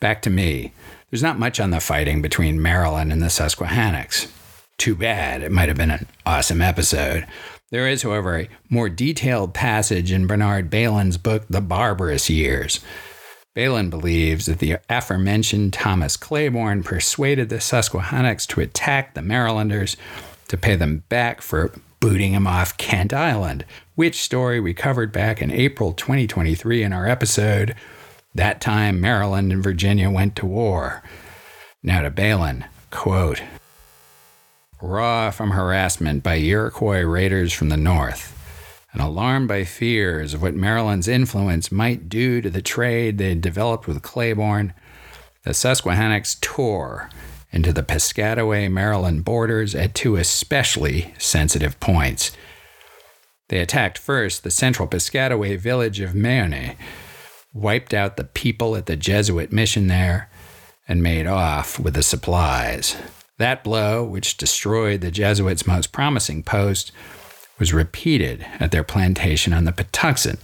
Back 0.00 0.22
to 0.22 0.30
me. 0.30 0.72
There's 1.10 1.22
not 1.22 1.38
much 1.38 1.60
on 1.60 1.70
the 1.70 1.80
fighting 1.80 2.20
between 2.20 2.60
Maryland 2.60 3.12
and 3.12 3.22
the 3.22 3.30
Susquehannocks. 3.30 4.30
Too 4.76 4.94
bad. 4.94 5.42
It 5.42 5.52
might 5.52 5.68
have 5.68 5.78
been 5.78 5.90
an 5.90 6.06
awesome 6.26 6.60
episode. 6.60 7.26
There 7.70 7.88
is, 7.88 8.02
however, 8.02 8.38
a 8.38 8.48
more 8.68 8.88
detailed 8.88 9.54
passage 9.54 10.12
in 10.12 10.26
Bernard 10.26 10.70
Bailyn's 10.70 11.16
book, 11.16 11.44
The 11.48 11.60
Barbarous 11.60 12.28
Years. 12.28 12.80
Bailyn 13.54 13.88
believes 13.88 14.46
that 14.46 14.58
the 14.58 14.78
aforementioned 14.90 15.72
Thomas 15.72 16.16
Claiborne 16.16 16.82
persuaded 16.82 17.50
the 17.50 17.60
Susquehannocks 17.60 18.46
to 18.48 18.60
attack 18.60 19.14
the 19.14 19.22
Marylanders 19.22 19.96
to 20.48 20.56
pay 20.56 20.74
them 20.74 21.04
back 21.08 21.40
for 21.40 21.72
booting 22.00 22.32
him 22.32 22.48
off 22.48 22.76
Kent 22.76 23.12
Island, 23.12 23.64
which 23.94 24.20
story 24.20 24.58
we 24.58 24.74
covered 24.74 25.12
back 25.12 25.40
in 25.40 25.52
April 25.52 25.92
2023 25.92 26.82
in 26.82 26.92
our 26.92 27.06
episode, 27.06 27.76
That 28.34 28.60
Time 28.60 29.00
Maryland 29.00 29.52
and 29.52 29.62
Virginia 29.62 30.10
Went 30.10 30.34
to 30.36 30.46
War. 30.46 31.04
Now 31.80 32.02
to 32.02 32.10
Bailyn, 32.10 32.64
quote, 32.90 33.40
Raw 34.82 35.30
from 35.30 35.52
harassment 35.52 36.24
by 36.24 36.38
Iroquois 36.38 37.02
raiders 37.02 37.52
from 37.52 37.68
the 37.68 37.76
north 37.76 38.33
and 38.94 39.02
alarmed 39.02 39.48
by 39.48 39.64
fears 39.64 40.32
of 40.32 40.40
what 40.40 40.54
Maryland's 40.54 41.08
influence 41.08 41.72
might 41.72 42.08
do 42.08 42.40
to 42.40 42.48
the 42.48 42.62
trade 42.62 43.18
they 43.18 43.30
had 43.30 43.40
developed 43.40 43.88
with 43.88 44.00
Claiborne, 44.02 44.72
the 45.42 45.52
Susquehannocks 45.52 46.36
tore 46.40 47.10
into 47.50 47.72
the 47.72 47.82
Piscataway, 47.82 48.70
Maryland 48.70 49.24
borders 49.24 49.74
at 49.74 49.94
two 49.94 50.14
especially 50.14 51.12
sensitive 51.18 51.78
points. 51.80 52.30
They 53.48 53.58
attacked 53.58 53.98
first 53.98 54.44
the 54.44 54.50
central 54.50 54.88
Piscataway 54.88 55.58
village 55.58 55.98
of 55.98 56.14
Mayonnaise, 56.14 56.76
wiped 57.52 57.92
out 57.92 58.16
the 58.16 58.24
people 58.24 58.76
at 58.76 58.86
the 58.86 58.96
Jesuit 58.96 59.52
mission 59.52 59.88
there, 59.88 60.30
and 60.86 61.02
made 61.02 61.26
off 61.26 61.80
with 61.80 61.94
the 61.94 62.02
supplies. 62.02 62.96
That 63.38 63.64
blow, 63.64 64.04
which 64.04 64.36
destroyed 64.36 65.00
the 65.00 65.10
Jesuits' 65.10 65.66
most 65.66 65.90
promising 65.90 66.44
post, 66.44 66.92
was 67.58 67.72
repeated 67.72 68.46
at 68.58 68.70
their 68.70 68.84
plantation 68.84 69.52
on 69.52 69.64
the 69.64 69.72
Patuxent. 69.72 70.38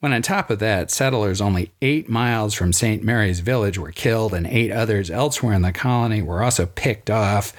When 0.00 0.12
on 0.12 0.22
top 0.22 0.50
of 0.50 0.58
that, 0.58 0.90
settlers 0.90 1.40
only 1.40 1.72
eight 1.80 2.08
miles 2.08 2.54
from 2.54 2.72
St. 2.72 3.02
Mary's 3.02 3.40
village 3.40 3.78
were 3.78 3.90
killed, 3.90 4.34
and 4.34 4.46
eight 4.46 4.70
others 4.70 5.10
elsewhere 5.10 5.54
in 5.54 5.62
the 5.62 5.72
colony 5.72 6.20
were 6.22 6.42
also 6.42 6.66
picked 6.66 7.10
off 7.10 7.54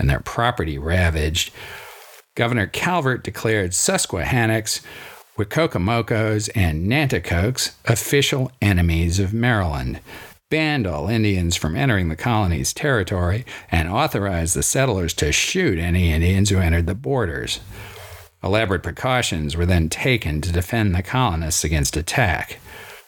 and 0.00 0.08
their 0.08 0.20
property 0.20 0.78
ravaged, 0.78 1.52
Governor 2.34 2.66
Calvert 2.66 3.22
declared 3.22 3.74
Susquehannocks, 3.74 4.80
Wicocomoco's, 5.36 6.48
and 6.50 6.86
Nanticokes 6.86 7.72
official 7.84 8.50
enemies 8.62 9.18
of 9.18 9.34
Maryland, 9.34 10.00
banned 10.48 10.86
all 10.86 11.08
Indians 11.08 11.54
from 11.54 11.76
entering 11.76 12.08
the 12.08 12.16
colony's 12.16 12.72
territory, 12.72 13.44
and 13.70 13.88
authorized 13.88 14.56
the 14.56 14.62
settlers 14.62 15.12
to 15.14 15.32
shoot 15.32 15.78
any 15.78 16.12
Indians 16.12 16.48
who 16.48 16.58
entered 16.58 16.86
the 16.86 16.94
borders. 16.94 17.60
Elaborate 18.42 18.82
precautions 18.82 19.56
were 19.56 19.66
then 19.66 19.88
taken 19.88 20.40
to 20.40 20.52
defend 20.52 20.94
the 20.94 21.02
colonists 21.02 21.64
against 21.64 21.96
attack. 21.96 22.58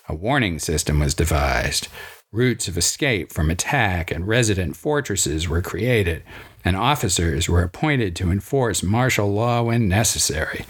A 0.08 0.14
warning 0.14 0.58
system 0.58 0.98
was 0.98 1.14
devised. 1.14 1.88
Routes 2.32 2.68
of 2.68 2.76
escape 2.76 3.32
from 3.32 3.50
attack 3.50 4.10
and 4.10 4.26
resident 4.26 4.76
fortresses 4.76 5.48
were 5.48 5.62
created, 5.62 6.22
and 6.64 6.76
officers 6.76 7.48
were 7.48 7.62
appointed 7.62 8.16
to 8.16 8.30
enforce 8.30 8.82
martial 8.82 9.32
law 9.32 9.62
when 9.62 9.88
necessary. 9.88 10.64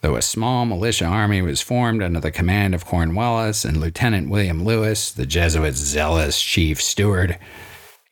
Though 0.00 0.16
a 0.16 0.22
small 0.22 0.66
militia 0.66 1.06
army 1.06 1.42
was 1.42 1.60
formed 1.60 2.02
under 2.02 2.20
the 2.20 2.30
command 2.30 2.74
of 2.74 2.84
Cornwallis 2.84 3.64
and 3.64 3.78
Lieutenant 3.78 4.28
William 4.28 4.64
Lewis, 4.64 5.10
the 5.10 5.26
Jesuit's 5.26 5.78
zealous 5.78 6.40
chief 6.40 6.80
steward, 6.82 7.38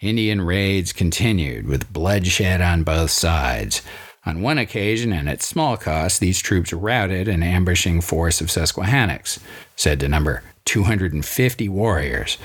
Indian 0.01 0.41
raids 0.41 0.93
continued 0.93 1.67
with 1.67 1.93
bloodshed 1.93 2.61
on 2.61 2.83
both 2.83 3.11
sides. 3.11 3.83
On 4.27 4.41
one 4.41 4.57
occasion, 4.57 5.13
and 5.13 5.29
at 5.29 5.43
small 5.43 5.77
cost, 5.77 6.21
these 6.21 6.41
troops 6.41 6.73
routed 6.73 7.29
an 7.29 7.43
ambushing 7.43 8.01
force 8.01 8.41
of 8.41 8.51
Susquehannocks, 8.51 9.39
said 9.77 10.01
to 10.01 10.09
number 10.09 10.43
250 10.65 11.69
warriors. 11.69 12.39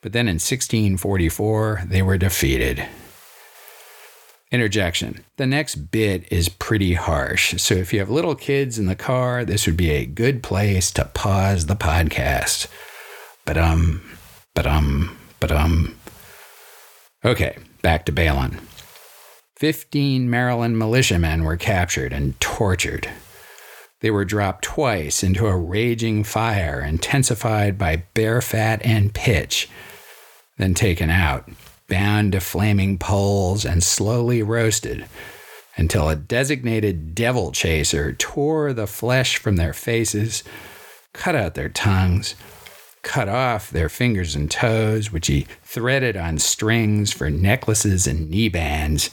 But 0.00 0.12
then 0.12 0.28
in 0.28 0.36
1644, 0.36 1.82
they 1.86 2.00
were 2.00 2.16
defeated. 2.16 2.86
Interjection. 4.50 5.22
The 5.36 5.46
next 5.46 5.90
bit 5.90 6.24
is 6.32 6.48
pretty 6.48 6.94
harsh, 6.94 7.54
so 7.58 7.74
if 7.74 7.92
you 7.92 8.00
have 8.00 8.10
little 8.10 8.34
kids 8.34 8.78
in 8.78 8.86
the 8.86 8.96
car, 8.96 9.44
this 9.44 9.66
would 9.66 9.76
be 9.76 9.90
a 9.90 10.06
good 10.06 10.42
place 10.42 10.90
to 10.92 11.04
pause 11.04 11.66
the 11.66 11.76
podcast. 11.76 12.66
But 13.44 13.58
um, 13.58 14.02
but 14.54 14.66
um, 14.66 15.16
but 15.38 15.52
um. 15.52 15.96
Okay, 17.24 17.58
back 17.82 18.06
to 18.06 18.12
Bailyn. 18.12 18.58
Fifteen 19.60 20.30
Maryland 20.30 20.78
militiamen 20.78 21.44
were 21.44 21.58
captured 21.58 22.14
and 22.14 22.40
tortured. 22.40 23.10
They 24.00 24.10
were 24.10 24.24
dropped 24.24 24.64
twice 24.64 25.22
into 25.22 25.46
a 25.48 25.54
raging 25.54 26.24
fire 26.24 26.80
intensified 26.80 27.76
by 27.76 28.04
bear 28.14 28.40
fat 28.40 28.80
and 28.86 29.12
pitch, 29.12 29.68
then 30.56 30.72
taken 30.72 31.10
out 31.10 31.46
bound 31.90 32.32
to 32.32 32.40
flaming 32.40 32.96
poles 32.96 33.66
and 33.66 33.82
slowly 33.82 34.42
roasted 34.42 35.04
until 35.76 36.08
a 36.08 36.16
designated 36.16 37.14
devil 37.14 37.52
chaser 37.52 38.14
tore 38.14 38.72
the 38.72 38.86
flesh 38.86 39.36
from 39.36 39.56
their 39.56 39.74
faces, 39.74 40.42
cut 41.12 41.34
out 41.34 41.54
their 41.54 41.68
tongues, 41.68 42.34
cut 43.02 43.28
off 43.28 43.70
their 43.70 43.90
fingers 43.90 44.34
and 44.34 44.50
toes, 44.50 45.12
which 45.12 45.26
he 45.26 45.46
threaded 45.62 46.16
on 46.16 46.38
strings 46.38 47.12
for 47.12 47.28
necklaces 47.28 48.06
and 48.06 48.30
knee 48.30 48.48
bands, 48.48 49.10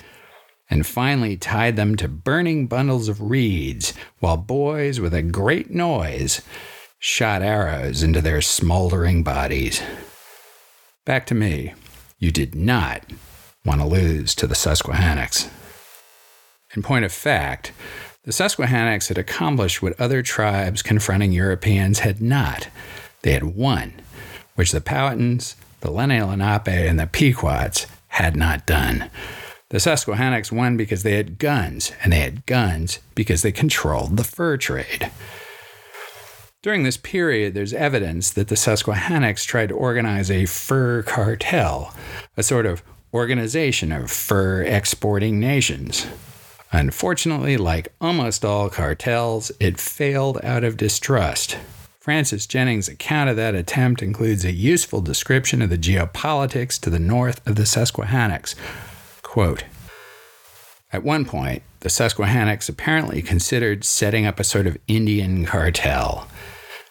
and 0.69 0.85
finally 0.85 1.37
tied 1.37 1.75
them 1.75 1.95
to 1.95 2.07
burning 2.07 2.67
bundles 2.67 3.07
of 3.07 3.21
reeds 3.21 3.93
while 4.19 4.37
boys 4.37 4.99
with 4.99 5.13
a 5.13 5.21
great 5.21 5.71
noise 5.71 6.41
shot 6.99 7.41
arrows 7.41 8.03
into 8.03 8.21
their 8.21 8.41
smoldering 8.41 9.23
bodies. 9.23 9.81
Back 11.05 11.25
to 11.27 11.35
me. 11.35 11.73
You 12.19 12.31
did 12.31 12.55
not 12.55 13.03
want 13.63 13.79
to 13.81 13.87
lose 13.87 14.33
to 14.35 14.47
the 14.47 14.55
Susquehannocks. 14.55 15.47
In 16.75 16.81
point 16.81 17.05
of 17.05 17.13
fact, 17.13 17.71
the 18.23 18.31
Susquehannocks 18.31 19.07
had 19.07 19.17
accomplished 19.17 19.81
what 19.81 19.99
other 19.99 20.21
tribes 20.21 20.81
confronting 20.81 21.31
Europeans 21.31 21.99
had 21.99 22.21
not. 22.21 22.67
They 23.21 23.33
had 23.33 23.55
won, 23.55 23.93
which 24.55 24.71
the 24.71 24.81
Powhatans, 24.81 25.55
the 25.81 25.91
Lenni 25.91 26.19
Lenape, 26.21 26.67
and 26.67 26.99
the 26.99 27.07
Pequots 27.07 27.85
had 28.07 28.35
not 28.35 28.65
done. 28.65 29.09
The 29.69 29.81
Susquehannocks 29.81 30.49
won 30.49 30.77
because 30.77 31.03
they 31.03 31.17
had 31.17 31.39
guns, 31.39 31.91
and 32.01 32.13
they 32.13 32.21
had 32.21 32.45
guns 32.45 32.99
because 33.15 33.41
they 33.41 33.51
controlled 33.51 34.15
the 34.15 34.23
fur 34.23 34.55
trade. 34.55 35.11
During 36.63 36.83
this 36.83 36.95
period, 36.95 37.53
there's 37.53 37.73
evidence 37.73 38.31
that 38.31 38.47
the 38.47 38.55
Susquehannocks 38.55 39.43
tried 39.43 39.69
to 39.69 39.75
organize 39.75 40.31
a 40.31 40.45
fur 40.45 41.03
cartel, 41.03 41.93
a 42.37 42.43
sort 42.43 42.65
of 42.65 42.81
organization 43.13 43.91
of 43.91 44.09
fur 44.09 44.63
exporting 44.63 45.37
nations. 45.37 46.07
Unfortunately, 46.71 47.57
like 47.57 47.93
almost 47.99 48.45
all 48.45 48.69
cartels, 48.69 49.51
it 49.59 49.79
failed 49.79 50.39
out 50.43 50.63
of 50.63 50.77
distrust. 50.77 51.57
Francis 51.99 52.45
Jennings' 52.47 52.87
account 52.87 53.29
of 53.29 53.35
that 53.35 53.53
attempt 53.53 54.01
includes 54.01 54.45
a 54.45 54.51
useful 54.53 55.01
description 55.01 55.61
of 55.61 55.69
the 55.69 55.77
geopolitics 55.77 56.79
to 56.79 56.89
the 56.89 56.99
north 56.99 57.45
of 57.45 57.55
the 57.55 57.65
Susquehannocks. 57.65 58.55
Quote, 59.37 59.65
At 60.91 61.03
one 61.03 61.23
point, 61.23 61.61
the 61.81 61.91
Susquehannocks 61.91 62.69
apparently 62.69 63.21
considered 63.21 63.83
setting 63.83 64.25
up 64.25 64.39
a 64.39 64.43
sort 64.43 64.65
of 64.65 64.79
Indian 64.87 65.45
cartel. 65.45 66.27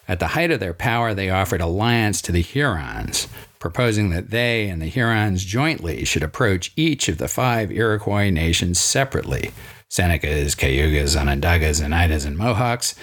At 0.07 0.21
the 0.21 0.27
height 0.27 0.49
of 0.51 0.61
their 0.61 0.73
power, 0.73 1.13
they 1.13 1.29
offered 1.29 1.59
alliance 1.59 2.21
to 2.21 2.31
the 2.31 2.41
Hurons, 2.41 3.27
proposing 3.59 4.11
that 4.11 4.29
they 4.29 4.69
and 4.69 4.81
the 4.81 4.87
Hurons 4.87 5.43
jointly 5.43 6.05
should 6.05 6.23
approach 6.23 6.71
each 6.77 7.09
of 7.09 7.17
the 7.17 7.27
five 7.27 7.69
Iroquois 7.69 8.29
nations 8.29 8.79
separately 8.79 9.51
Senecas, 9.89 10.55
Cayugas, 10.55 11.17
Onondagas, 11.17 11.81
Oneidas, 11.81 12.25
and 12.25 12.37
Mohawks 12.37 12.95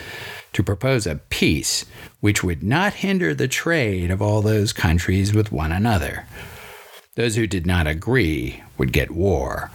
to 0.55 0.63
propose 0.63 1.07
a 1.07 1.17
peace 1.29 1.85
which 2.21 2.43
would 2.43 2.63
not 2.63 2.95
hinder 2.95 3.35
the 3.35 3.47
trade 3.47 4.11
of 4.11 4.23
all 4.23 4.41
those 4.41 4.73
countries 4.73 5.35
with 5.35 5.53
one 5.53 5.71
another. 5.71 6.25
Those 7.17 7.37
who 7.37 7.47
did 7.47 7.67
not 7.67 7.87
agree 7.87 8.63
would 8.77 8.93
get 8.93 9.11
war. 9.13 9.71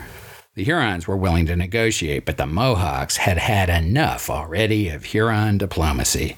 The 0.55 0.65
Hurons 0.65 1.07
were 1.07 1.15
willing 1.15 1.45
to 1.45 1.55
negotiate, 1.55 2.25
but 2.25 2.35
the 2.35 2.45
Mohawks 2.45 3.17
had 3.17 3.37
had 3.37 3.69
enough 3.69 4.29
already 4.29 4.89
of 4.89 5.05
Huron 5.05 5.57
diplomacy. 5.57 6.35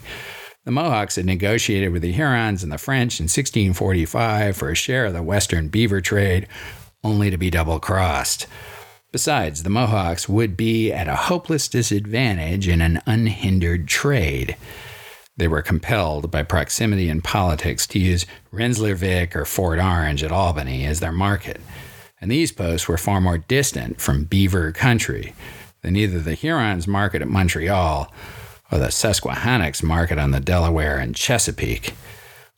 The 0.64 0.72
Mohawks 0.72 1.16
had 1.16 1.26
negotiated 1.26 1.92
with 1.92 2.04
the 2.04 2.12
Hurons 2.12 2.62
and 2.62 2.72
the 2.72 2.78
French 2.78 3.20
in 3.20 3.24
1645 3.24 4.56
for 4.56 4.70
a 4.70 4.76
share 4.76 5.08
of 5.08 5.14
the 5.14 5.24
western 5.24 5.70
beaver 5.70 6.02
trade, 6.02 6.48
only 7.04 7.32
to 7.32 7.38
be 7.38 7.50
double 7.50 7.80
crossed. 7.80 8.46
Besides, 9.12 9.64
the 9.64 9.72
Mohawks 9.72 10.30
would 10.30 10.56
be 10.56 10.92
at 10.92 11.08
a 11.08 11.16
hopeless 11.16 11.68
disadvantage 11.68 12.68
in 12.68 12.80
an 12.80 13.02
unhindered 13.08 13.88
trade. 13.88 14.56
They 15.38 15.48
were 15.48 15.62
compelled 15.62 16.30
by 16.30 16.44
proximity 16.44 17.10
and 17.10 17.24
politics 17.24 17.88
to 17.88 18.00
use 18.00 18.26
Rensselaerswyck 18.54 19.36
or 19.36 19.46
Fort 19.46 19.80
Orange 19.80 20.24
at 20.24 20.32
Albany 20.32 20.86
as 20.86 21.00
their 21.00 21.12
market, 21.12 21.62
and 22.20 22.30
these 22.30 22.52
posts 22.52 22.88
were 22.88 22.98
far 22.98 23.22
more 23.22 23.38
distant 23.38 24.00
from 24.00 24.26
beaver 24.26 24.72
country 24.72 25.34
than 25.82 25.96
either 25.96 26.20
the 26.20 26.36
Hurons' 26.36 26.88
market 26.88 27.22
at 27.22 27.28
Montreal 27.28 28.12
or 28.72 28.78
the 28.78 28.92
Susquehannocks 28.92 29.82
market 29.82 30.20
on 30.20 30.32
the 30.32 30.40
Delaware 30.40 31.00
and 31.00 31.16
Chesapeake. 31.16 31.94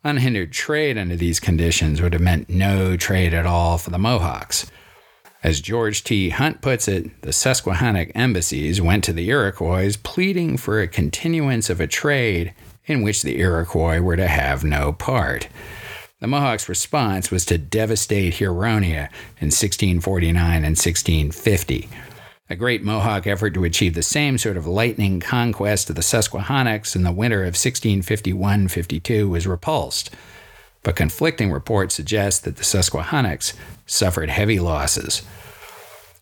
Unhindered 0.03 0.51
trade 0.51 0.97
under 0.97 1.15
these 1.15 1.39
conditions 1.39 2.01
would 2.01 2.13
have 2.13 2.21
meant 2.21 2.49
no 2.49 2.97
trade 2.97 3.33
at 3.33 3.45
all 3.45 3.77
for 3.77 3.89
the 3.89 3.97
Mohawks. 3.97 4.69
As 5.43 5.60
George 5.60 6.06
T. 6.06 6.29
Hunt 6.29 6.62
puts 6.62 6.88
it, 6.88 7.21
the 7.21 7.34
Susquehannock 7.34 8.12
embassies 8.15 8.82
went 8.82 9.03
to 9.03 9.12
the 9.12 9.29
Iroquois 9.29 9.97
pleading 10.01 10.56
for 10.56 10.79
a 10.79 10.88
continuance 10.88 11.69
of 11.69 11.82
a 11.82 11.88
trade 11.88 12.53
in 12.86 13.01
which 13.01 13.23
the 13.23 13.38
Iroquois 13.39 13.99
were 13.99 14.15
to 14.15 14.27
have 14.27 14.63
no 14.63 14.93
part. 14.93 15.49
The 16.21 16.27
Mohawks' 16.27 16.69
response 16.69 17.29
was 17.29 17.43
to 17.47 17.58
devastate 17.58 18.36
Huronia 18.36 19.10
in 19.41 19.51
1649 19.51 20.38
and 20.38 20.77
1650. 20.77 21.89
A 22.49 22.56
great 22.56 22.82
Mohawk 22.82 23.27
effort 23.27 23.53
to 23.56 23.65
achieve 23.65 23.95
the 23.95 24.01
same 24.01 24.38
sort 24.38 24.56
of 24.56 24.65
lightning 24.65 25.19
conquest 25.19 25.89
of 25.89 25.97
the 25.97 26.01
Susquehannocks 26.01 26.95
in 26.95 27.03
the 27.03 27.12
winter 27.12 27.41
of 27.41 27.56
1651 27.56 28.69
52 28.69 29.27
was 29.27 29.45
repulsed. 29.45 30.10
But 30.84 30.97
conflicting 30.97 31.51
reports 31.51 31.95
suggest 31.95 32.43
that 32.43 32.58
the 32.58 32.63
Susquehannocks 32.63 33.53
suffered 33.93 34.29
heavy 34.29 34.60
losses. 34.60 35.21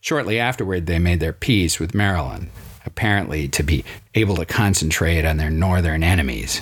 Shortly 0.02 0.40
afterward, 0.40 0.86
they 0.86 1.00
made 1.00 1.20
their 1.20 1.34
peace 1.34 1.80
with 1.80 1.96
Maryland, 1.96 2.50
apparently 2.86 3.48
to 3.50 3.64
be 3.64 3.86
able 4.16 4.36
to 4.36 4.46
concentrate 4.46 5.26
on 5.26 5.38
their 5.38 5.50
northern 5.50 6.04
enemies. 6.04 6.62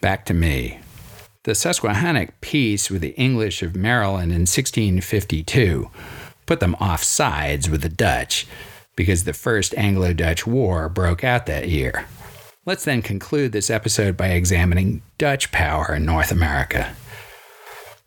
Back 0.00 0.24
to 0.26 0.34
me. 0.34 0.80
The 1.44 1.54
Susquehannock 1.54 2.40
peace 2.40 2.90
with 2.90 3.02
the 3.02 3.14
English 3.16 3.62
of 3.62 3.74
Maryland 3.74 4.32
in 4.32 4.42
1652 4.42 5.90
put 6.46 6.60
them 6.60 6.76
off 6.80 7.02
sides 7.02 7.70
with 7.70 7.82
the 7.82 7.88
Dutch 7.88 8.46
because 8.96 9.24
the 9.24 9.32
First 9.32 9.74
Anglo 9.76 10.12
Dutch 10.12 10.46
War 10.46 10.88
broke 10.88 11.24
out 11.24 11.46
that 11.46 11.68
year. 11.68 12.06
Let's 12.64 12.84
then 12.84 13.02
conclude 13.02 13.52
this 13.52 13.70
episode 13.70 14.16
by 14.16 14.28
examining 14.28 15.02
Dutch 15.18 15.50
power 15.50 15.94
in 15.94 16.04
North 16.04 16.30
America. 16.30 16.94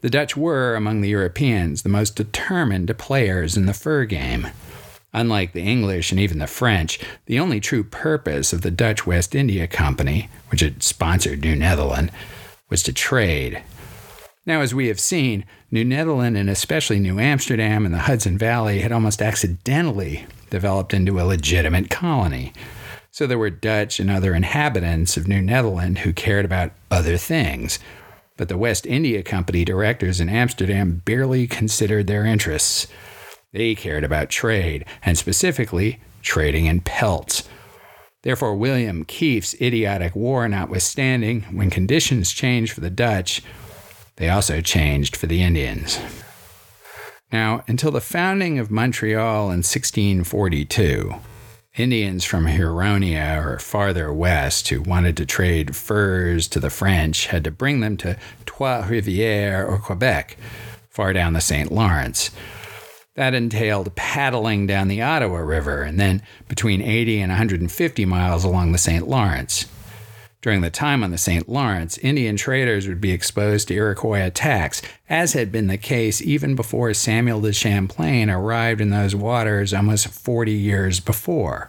The 0.01 0.09
Dutch 0.09 0.37
were, 0.37 0.75
among 0.75 1.01
the 1.01 1.09
Europeans, 1.09 1.81
the 1.81 1.89
most 1.89 2.15
determined 2.15 2.95
players 2.97 3.57
in 3.57 3.65
the 3.65 3.73
fur 3.73 4.05
game. 4.05 4.47
Unlike 5.13 5.53
the 5.53 5.63
English 5.63 6.11
and 6.11 6.19
even 6.19 6.39
the 6.39 6.47
French, 6.47 6.99
the 7.25 7.39
only 7.39 7.59
true 7.59 7.83
purpose 7.83 8.51
of 8.51 8.61
the 8.61 8.71
Dutch 8.71 9.07
West 9.07 9.33
India 9.33 9.65
Company, 9.65 10.29
which 10.49 10.59
had 10.61 10.83
sponsored 10.83 11.41
New 11.41 11.55
Netherland, 11.55 12.11
was 12.69 12.83
to 12.83 12.93
trade. 12.93 13.63
Now, 14.45 14.61
as 14.61 14.75
we 14.75 14.87
have 14.87 14.99
seen, 14.99 15.45
New 15.71 15.83
Netherland 15.83 16.37
and 16.37 16.49
especially 16.49 16.99
New 16.99 17.19
Amsterdam 17.19 17.85
and 17.85 17.93
the 17.93 17.99
Hudson 17.99 18.37
Valley 18.37 18.81
had 18.81 18.91
almost 18.91 19.21
accidentally 19.21 20.27
developed 20.49 20.93
into 20.93 21.19
a 21.19 21.23
legitimate 21.23 21.89
colony. 21.89 22.53
So 23.09 23.25
there 23.25 23.39
were 23.39 23.49
Dutch 23.49 23.99
and 23.99 24.11
other 24.11 24.35
inhabitants 24.35 25.17
of 25.17 25.27
New 25.27 25.41
Netherland 25.41 25.99
who 25.99 26.13
cared 26.13 26.45
about 26.45 26.73
other 26.91 27.17
things. 27.17 27.79
But 28.37 28.49
the 28.49 28.57
West 28.57 28.85
India 28.85 29.23
Company 29.23 29.63
directors 29.65 30.19
in 30.19 30.29
Amsterdam 30.29 31.01
barely 31.05 31.47
considered 31.47 32.07
their 32.07 32.25
interests. 32.25 32.87
They 33.51 33.75
cared 33.75 34.03
about 34.03 34.29
trade, 34.29 34.85
and 35.03 35.17
specifically, 35.17 36.01
trading 36.21 36.65
in 36.65 36.81
pelts. 36.81 37.47
Therefore, 38.23 38.55
William 38.55 39.05
Kieft's 39.05 39.55
idiotic 39.61 40.15
war 40.15 40.47
notwithstanding, 40.49 41.41
when 41.51 41.69
conditions 41.69 42.31
changed 42.31 42.73
for 42.73 42.81
the 42.81 42.89
Dutch, 42.89 43.41
they 44.17 44.29
also 44.29 44.61
changed 44.61 45.15
for 45.15 45.27
the 45.27 45.41
Indians. 45.41 45.99
Now, 47.31 47.63
until 47.67 47.91
the 47.91 48.01
founding 48.01 48.59
of 48.59 48.71
Montreal 48.71 49.45
in 49.51 49.61
1642, 49.61 51.15
Indians 51.77 52.23
from 52.23 52.45
Huronia 52.45 53.43
or 53.43 53.59
farther 53.59 54.13
west 54.13 54.69
who 54.69 54.81
wanted 54.81 55.17
to 55.17 55.25
trade 55.25 55.75
furs 55.75 56.47
to 56.47 56.59
the 56.61 56.69
French 56.69 57.27
had 57.27 57.43
to 57.43 57.51
bring 57.51 57.81
them 57.81 57.97
to 57.97 58.17
Trois 58.45 58.83
Rivières 58.83 59.67
or 59.67 59.77
Quebec, 59.77 60.37
far 60.89 61.11
down 61.11 61.33
the 61.33 61.41
St. 61.41 61.69
Lawrence. 61.73 62.31
That 63.15 63.33
entailed 63.33 63.93
paddling 63.95 64.67
down 64.67 64.87
the 64.87 65.01
Ottawa 65.01 65.39
River 65.39 65.83
and 65.83 65.99
then 65.99 66.21
between 66.47 66.81
80 66.81 67.19
and 67.19 67.31
150 67.31 68.05
miles 68.05 68.45
along 68.45 68.71
the 68.71 68.77
St. 68.77 69.05
Lawrence. 69.05 69.65
During 70.45 70.61
the 70.61 70.69
time 70.69 71.03
on 71.03 71.09
the 71.09 71.17
St. 71.17 71.49
Lawrence, 71.49 71.97
Indian 71.97 72.35
traders 72.35 72.87
would 72.87 73.01
be 73.01 73.11
exposed 73.11 73.67
to 73.67 73.73
Iroquois 73.73 74.27
attacks, 74.27 74.79
as 75.09 75.33
had 75.33 75.51
been 75.51 75.65
the 75.65 75.75
case 75.75 76.21
even 76.21 76.53
before 76.53 76.93
Samuel 76.93 77.41
de 77.41 77.51
Champlain 77.51 78.29
arrived 78.29 78.79
in 78.79 78.91
those 78.91 79.15
waters 79.15 79.73
almost 79.73 80.07
40 80.07 80.51
years 80.51 80.99
before. 80.99 81.67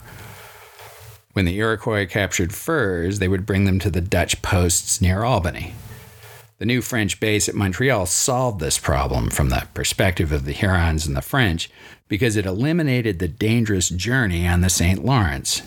When 1.32 1.46
the 1.46 1.56
Iroquois 1.56 2.06
captured 2.06 2.52
furs, 2.52 3.18
they 3.18 3.28
would 3.28 3.46
bring 3.46 3.64
them 3.64 3.78
to 3.78 3.88
the 3.88 4.02
Dutch 4.02 4.42
posts 4.42 5.00
near 5.00 5.24
Albany. 5.24 5.72
The 6.58 6.66
new 6.66 6.82
French 6.82 7.18
base 7.18 7.48
at 7.48 7.54
Montreal 7.54 8.04
solved 8.04 8.60
this 8.60 8.76
problem 8.76 9.30
from 9.30 9.48
the 9.48 9.66
perspective 9.72 10.32
of 10.32 10.44
the 10.44 10.52
Hurons 10.52 11.06
and 11.06 11.16
the 11.16 11.22
French 11.22 11.70
because 12.08 12.36
it 12.36 12.44
eliminated 12.44 13.20
the 13.20 13.26
dangerous 13.26 13.88
journey 13.88 14.46
on 14.46 14.60
the 14.60 14.68
St. 14.68 15.02
Lawrence. 15.02 15.62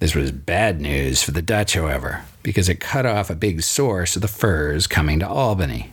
This 0.00 0.14
was 0.14 0.32
bad 0.32 0.80
news 0.80 1.22
for 1.22 1.30
the 1.30 1.42
Dutch, 1.42 1.74
however, 1.74 2.24
because 2.42 2.70
it 2.70 2.80
cut 2.80 3.04
off 3.04 3.28
a 3.28 3.34
big 3.34 3.60
source 3.62 4.16
of 4.16 4.22
the 4.22 4.28
furs 4.28 4.86
coming 4.86 5.20
to 5.20 5.28
Albany. 5.28 5.90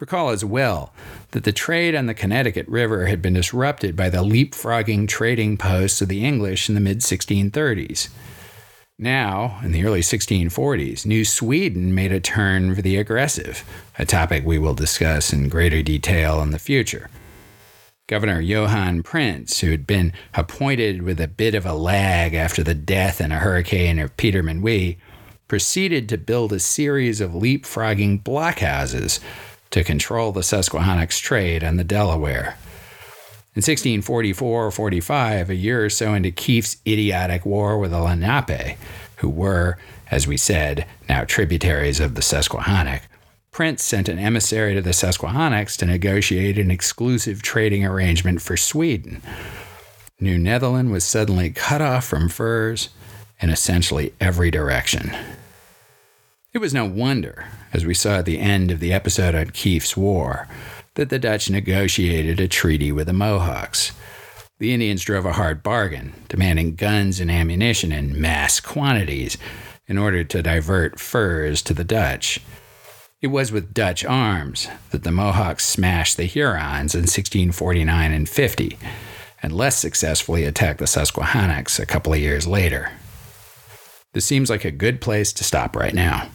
Recall 0.00 0.30
as 0.30 0.44
well 0.44 0.92
that 1.30 1.44
the 1.44 1.52
trade 1.52 1.94
on 1.94 2.06
the 2.06 2.14
Connecticut 2.14 2.66
River 2.66 3.06
had 3.06 3.22
been 3.22 3.34
disrupted 3.34 3.94
by 3.94 4.10
the 4.10 4.24
leapfrogging 4.24 5.06
trading 5.06 5.56
posts 5.56 6.02
of 6.02 6.08
the 6.08 6.24
English 6.24 6.68
in 6.68 6.74
the 6.74 6.80
mid 6.80 6.98
1630s. 6.98 8.08
Now, 8.98 9.60
in 9.62 9.70
the 9.70 9.84
early 9.84 10.00
1640s, 10.00 11.06
New 11.06 11.24
Sweden 11.24 11.94
made 11.94 12.10
a 12.10 12.18
turn 12.18 12.74
for 12.74 12.82
the 12.82 12.96
aggressive, 12.96 13.62
a 14.00 14.04
topic 14.04 14.44
we 14.44 14.58
will 14.58 14.74
discuss 14.74 15.32
in 15.32 15.48
greater 15.48 15.80
detail 15.80 16.42
in 16.42 16.50
the 16.50 16.58
future. 16.58 17.08
Governor 18.06 18.38
Johann 18.38 19.02
Printz, 19.02 19.60
who 19.60 19.70
had 19.70 19.86
been 19.86 20.12
appointed 20.34 21.00
with 21.00 21.18
a 21.18 21.26
bit 21.26 21.54
of 21.54 21.64
a 21.64 21.72
lag 21.72 22.34
after 22.34 22.62
the 22.62 22.74
death 22.74 23.18
in 23.18 23.32
a 23.32 23.38
hurricane 23.38 23.98
of 23.98 24.14
Peter 24.18 24.42
Minuit, 24.42 24.98
proceeded 25.48 26.06
to 26.10 26.18
build 26.18 26.52
a 26.52 26.60
series 26.60 27.22
of 27.22 27.30
leapfrogging 27.30 28.22
blockhouses 28.22 29.20
to 29.70 29.82
control 29.82 30.32
the 30.32 30.42
Susquehannocks' 30.42 31.18
trade 31.18 31.64
on 31.64 31.78
the 31.78 31.84
Delaware. 31.84 32.58
In 33.54 33.62
1644 33.62 34.66
or 34.66 34.70
45, 34.70 35.48
a 35.48 35.54
year 35.54 35.86
or 35.86 35.88
so 35.88 36.12
into 36.12 36.30
Kieft's 36.30 36.76
idiotic 36.86 37.46
war 37.46 37.78
with 37.78 37.92
the 37.92 38.00
Lenape, 38.00 38.76
who 39.16 39.30
were, 39.30 39.78
as 40.10 40.26
we 40.26 40.36
said, 40.36 40.86
now 41.08 41.24
tributaries 41.24 42.00
of 42.00 42.16
the 42.16 42.22
Susquehannock, 42.22 43.02
Printz 43.54 43.82
sent 43.82 44.08
an 44.08 44.18
emissary 44.18 44.74
to 44.74 44.82
the 44.82 44.92
Susquehannocks 44.92 45.76
to 45.76 45.86
negotiate 45.86 46.58
an 46.58 46.72
exclusive 46.72 47.40
trading 47.40 47.84
arrangement 47.84 48.42
for 48.42 48.56
Sweden. 48.56 49.22
New 50.18 50.36
Netherland 50.38 50.90
was 50.90 51.04
suddenly 51.04 51.50
cut 51.50 51.80
off 51.80 52.04
from 52.04 52.28
furs 52.28 52.88
in 53.38 53.50
essentially 53.50 54.12
every 54.20 54.50
direction. 54.50 55.12
It 56.52 56.58
was 56.58 56.74
no 56.74 56.84
wonder, 56.84 57.46
as 57.72 57.86
we 57.86 57.94
saw 57.94 58.16
at 58.16 58.24
the 58.24 58.40
end 58.40 58.72
of 58.72 58.80
the 58.80 58.92
episode 58.92 59.36
on 59.36 59.50
Kieft's 59.50 59.96
War, 59.96 60.48
that 60.94 61.10
the 61.10 61.20
Dutch 61.20 61.48
negotiated 61.48 62.40
a 62.40 62.48
treaty 62.48 62.90
with 62.90 63.06
the 63.06 63.12
Mohawks. 63.12 63.92
The 64.58 64.74
Indians 64.74 65.04
drove 65.04 65.26
a 65.26 65.34
hard 65.34 65.62
bargain, 65.62 66.12
demanding 66.28 66.74
guns 66.74 67.20
and 67.20 67.30
ammunition 67.30 67.92
in 67.92 68.20
mass 68.20 68.58
quantities 68.58 69.38
in 69.86 69.96
order 69.96 70.24
to 70.24 70.42
divert 70.42 70.98
furs 70.98 71.62
to 71.62 71.72
the 71.72 71.84
Dutch. 71.84 72.40
It 73.24 73.30
was 73.30 73.50
with 73.50 73.72
Dutch 73.72 74.04
arms 74.04 74.68
that 74.90 75.02
the 75.02 75.10
Mohawks 75.10 75.64
smashed 75.64 76.18
the 76.18 76.26
Hurons 76.26 76.94
in 76.94 77.04
1649 77.04 78.12
and 78.12 78.28
50, 78.28 78.76
and 79.42 79.50
less 79.50 79.78
successfully 79.78 80.44
attacked 80.44 80.78
the 80.78 80.86
Susquehannocks 80.86 81.78
a 81.78 81.86
couple 81.86 82.12
of 82.12 82.18
years 82.18 82.46
later. 82.46 82.92
This 84.12 84.26
seems 84.26 84.50
like 84.50 84.66
a 84.66 84.70
good 84.70 85.00
place 85.00 85.32
to 85.32 85.42
stop 85.42 85.74
right 85.74 85.94
now. 85.94 86.28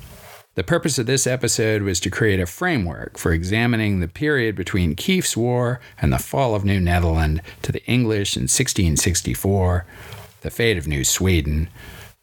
The 0.56 0.64
purpose 0.64 0.98
of 0.98 1.06
this 1.06 1.28
episode 1.28 1.84
was 1.84 2.00
to 2.00 2.10
create 2.10 2.40
a 2.40 2.48
framework 2.48 3.20
for 3.20 3.34
examining 3.34 4.00
the 4.00 4.08
period 4.08 4.56
between 4.56 4.96
Kieft's 4.96 5.38
War 5.38 5.80
and 6.02 6.12
the 6.12 6.18
fall 6.18 6.56
of 6.56 6.66
New 6.66 6.80
Netherland 6.80 7.44
to 7.62 7.72
the 7.72 7.86
English 7.86 8.36
in 8.36 8.46
1664, 8.46 9.86
the 10.42 10.50
fate 10.50 10.80
of 10.80 10.88
New 10.88 11.04
Sweden, 11.04 11.70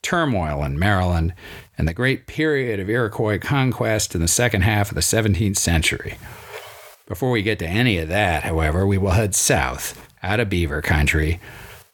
turmoil 0.02 0.64
in 0.64 0.76
Maryland, 0.76 1.34
and 1.78 1.86
the 1.86 1.94
great 1.94 2.26
period 2.26 2.80
of 2.80 2.88
Iroquois 2.88 3.38
conquest 3.38 4.14
in 4.14 4.20
the 4.20 4.28
second 4.28 4.62
half 4.62 4.90
of 4.90 4.94
the 4.94 5.00
17th 5.00 5.56
century. 5.56 6.16
Before 7.06 7.30
we 7.30 7.42
get 7.42 7.58
to 7.60 7.66
any 7.66 7.98
of 7.98 8.08
that, 8.08 8.42
however, 8.42 8.86
we 8.86 8.98
will 8.98 9.10
head 9.10 9.34
south, 9.34 10.02
out 10.22 10.40
of 10.40 10.50
Beaver 10.50 10.82
Country, 10.82 11.40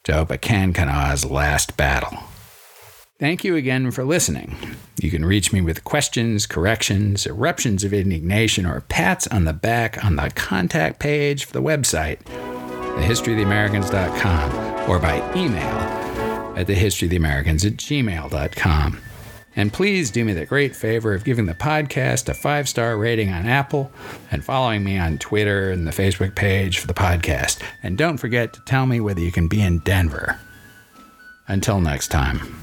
to 0.05 0.13
Opechancanough's 0.13 1.25
last 1.25 1.77
battle. 1.77 2.19
Thank 3.19 3.45
you 3.45 3.55
again 3.55 3.93
for 3.93 4.05
listening. 4.05 4.57
You 5.01 5.11
can 5.11 5.25
reach 5.25 5.53
me 5.53 5.61
with 5.61 5.85
questions, 5.85 6.47
corrections, 6.47 7.25
eruptions 7.25 7.85
of 7.85 7.93
indignation, 7.93 8.67
or 8.67 8.81
pats 8.89 9.29
on 9.29 9.45
the 9.45 9.53
back 9.53 10.05
on 10.05 10.17
the 10.17 10.33
contact 10.35 10.99
page 10.99 11.45
for 11.45 11.53
the 11.53 11.63
website, 11.63 12.19
thehistoryoftheamericans.com, 12.25 14.91
or 14.91 14.99
by 14.99 15.19
email 15.37 15.77
at 16.57 16.67
thehistoryoftheamericans 16.67 17.65
at 17.65 17.75
gmail.com. 17.75 18.99
And 19.55 19.73
please 19.73 20.11
do 20.11 20.25
me 20.25 20.33
the 20.33 20.47
great 20.47 20.75
favor 20.75 21.13
of 21.15 21.25
giving 21.25 21.47
the 21.47 21.55
podcast 21.55 22.29
a 22.29 22.35
five 22.35 22.69
star 22.69 22.97
rating 22.97 23.31
on 23.31 23.47
Apple 23.47 23.93
and 24.31 24.45
following 24.45 24.83
me 24.83 24.99
on 24.99 25.19
Twitter 25.19 25.71
and 25.71 25.87
the 25.87 25.91
Facebook 25.91 26.35
page 26.35 26.79
for 26.79 26.87
the 26.87 26.95
podcast. 26.95 27.63
And 27.83 27.99
don't 27.99 28.17
forget 28.17 28.53
to 28.55 28.61
tell 28.63 28.87
me 28.87 29.01
whether 29.01 29.21
you 29.21 29.33
can 29.33 29.49
be 29.49 29.61
in 29.61 29.81
Denver. 29.81 30.39
Until 31.49 31.81
next 31.81 32.09
time. 32.09 32.63